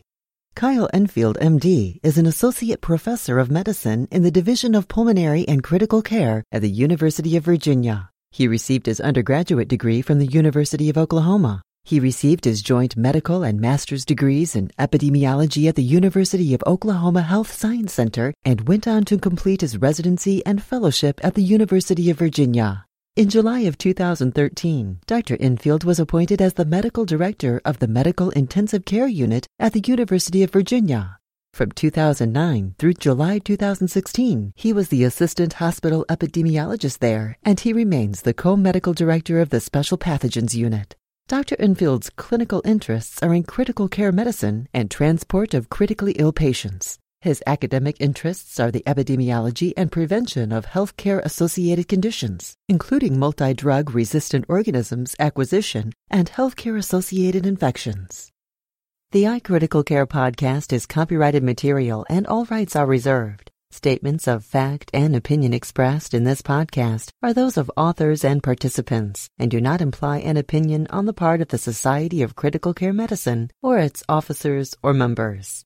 Kyle 0.55 0.89
Enfield, 0.93 1.37
MD, 1.41 1.99
is 2.01 2.17
an 2.17 2.25
associate 2.25 2.79
professor 2.79 3.37
of 3.37 3.51
medicine 3.51 4.07
in 4.11 4.23
the 4.23 4.31
Division 4.31 4.75
of 4.75 4.87
Pulmonary 4.87 5.45
and 5.45 5.61
Critical 5.61 6.01
Care 6.01 6.45
at 6.49 6.61
the 6.61 6.69
University 6.69 7.35
of 7.35 7.43
Virginia. 7.43 8.09
He 8.31 8.47
received 8.47 8.85
his 8.85 9.01
undergraduate 9.01 9.67
degree 9.67 10.01
from 10.01 10.19
the 10.19 10.25
University 10.25 10.89
of 10.89 10.97
Oklahoma. 10.97 11.61
He 11.83 11.99
received 11.99 12.45
his 12.45 12.61
joint 12.61 12.95
medical 12.95 13.43
and 13.43 13.59
master's 13.59 14.05
degrees 14.05 14.55
in 14.55 14.71
epidemiology 14.79 15.67
at 15.67 15.75
the 15.75 15.83
University 15.83 16.53
of 16.53 16.63
Oklahoma 16.65 17.23
Health 17.23 17.51
Science 17.51 17.91
Center 17.91 18.33
and 18.45 18.69
went 18.69 18.87
on 18.87 19.03
to 19.03 19.17
complete 19.17 19.59
his 19.59 19.75
residency 19.75 20.45
and 20.45 20.63
fellowship 20.63 21.19
at 21.25 21.33
the 21.33 21.43
University 21.43 22.09
of 22.09 22.17
Virginia. 22.17 22.85
In 23.19 23.27
July 23.27 23.59
of 23.67 23.77
2013, 23.77 25.01
Dr. 25.05 25.35
Enfield 25.41 25.83
was 25.83 25.99
appointed 25.99 26.41
as 26.41 26.53
the 26.53 26.63
medical 26.63 27.03
director 27.03 27.59
of 27.65 27.79
the 27.79 27.87
Medical 27.89 28.29
Intensive 28.29 28.85
Care 28.85 29.09
Unit 29.09 29.45
at 29.59 29.73
the 29.73 29.83
University 29.85 30.41
of 30.41 30.51
Virginia. 30.51 31.17
From 31.53 31.73
2009 31.73 32.75
through 32.79 32.93
July 32.93 33.39
2016, 33.39 34.53
he 34.55 34.71
was 34.71 34.87
the 34.87 35.03
assistant 35.03 35.55
hospital 35.55 36.05
epidemiologist 36.07 36.99
there, 36.99 37.37
and 37.43 37.59
he 37.59 37.73
remains 37.73 38.21
the 38.21 38.33
co-medical 38.33 38.93
director 38.93 39.41
of 39.41 39.49
the 39.49 39.59
Special 39.59 39.97
Pathogens 39.97 40.55
Unit. 40.55 40.95
Dr. 41.27 41.57
Enfield's 41.59 42.09
clinical 42.11 42.61
interests 42.63 43.21
are 43.21 43.33
in 43.33 43.43
critical 43.43 43.89
care 43.89 44.13
medicine 44.13 44.69
and 44.73 44.89
transport 44.89 45.53
of 45.53 45.67
critically 45.67 46.13
ill 46.13 46.31
patients. 46.31 46.99
His 47.21 47.43
academic 47.45 47.97
interests 47.99 48.61
are 48.61 48.71
the 48.71 48.83
epidemiology 48.87 49.73
and 49.75 49.91
prevention 49.91 50.53
of 50.53 50.67
healthcare 50.67 51.21
associated 51.21 51.89
conditions, 51.89 52.55
including 52.69 53.19
multi 53.19 53.53
drug 53.53 53.93
resistant 53.93 54.45
organisms 54.47 55.17
acquisition 55.19 55.91
and 56.09 56.31
healthcare 56.31 56.77
associated 56.77 57.45
infections. 57.45 58.31
The 59.11 59.23
iCritical 59.23 59.85
Care 59.85 60.07
podcast 60.07 60.71
is 60.71 60.85
copyrighted 60.85 61.43
material 61.43 62.05
and 62.09 62.25
all 62.25 62.45
rights 62.45 62.77
are 62.77 62.85
reserved. 62.85 63.51
Statements 63.69 64.25
of 64.25 64.45
fact 64.45 64.89
and 64.93 65.13
opinion 65.13 65.53
expressed 65.53 66.13
in 66.13 66.23
this 66.23 66.41
podcast 66.41 67.09
are 67.21 67.33
those 67.33 67.57
of 67.57 67.69
authors 67.75 68.23
and 68.23 68.41
participants 68.41 69.29
and 69.37 69.51
do 69.51 69.59
not 69.59 69.81
imply 69.81 70.19
an 70.19 70.37
opinion 70.37 70.87
on 70.89 71.05
the 71.05 71.11
part 71.11 71.41
of 71.41 71.49
the 71.49 71.57
Society 71.57 72.21
of 72.21 72.37
Critical 72.37 72.73
Care 72.73 72.93
Medicine 72.93 73.51
or 73.61 73.77
its 73.77 74.03
officers 74.07 74.73
or 74.81 74.93
members. 74.93 75.65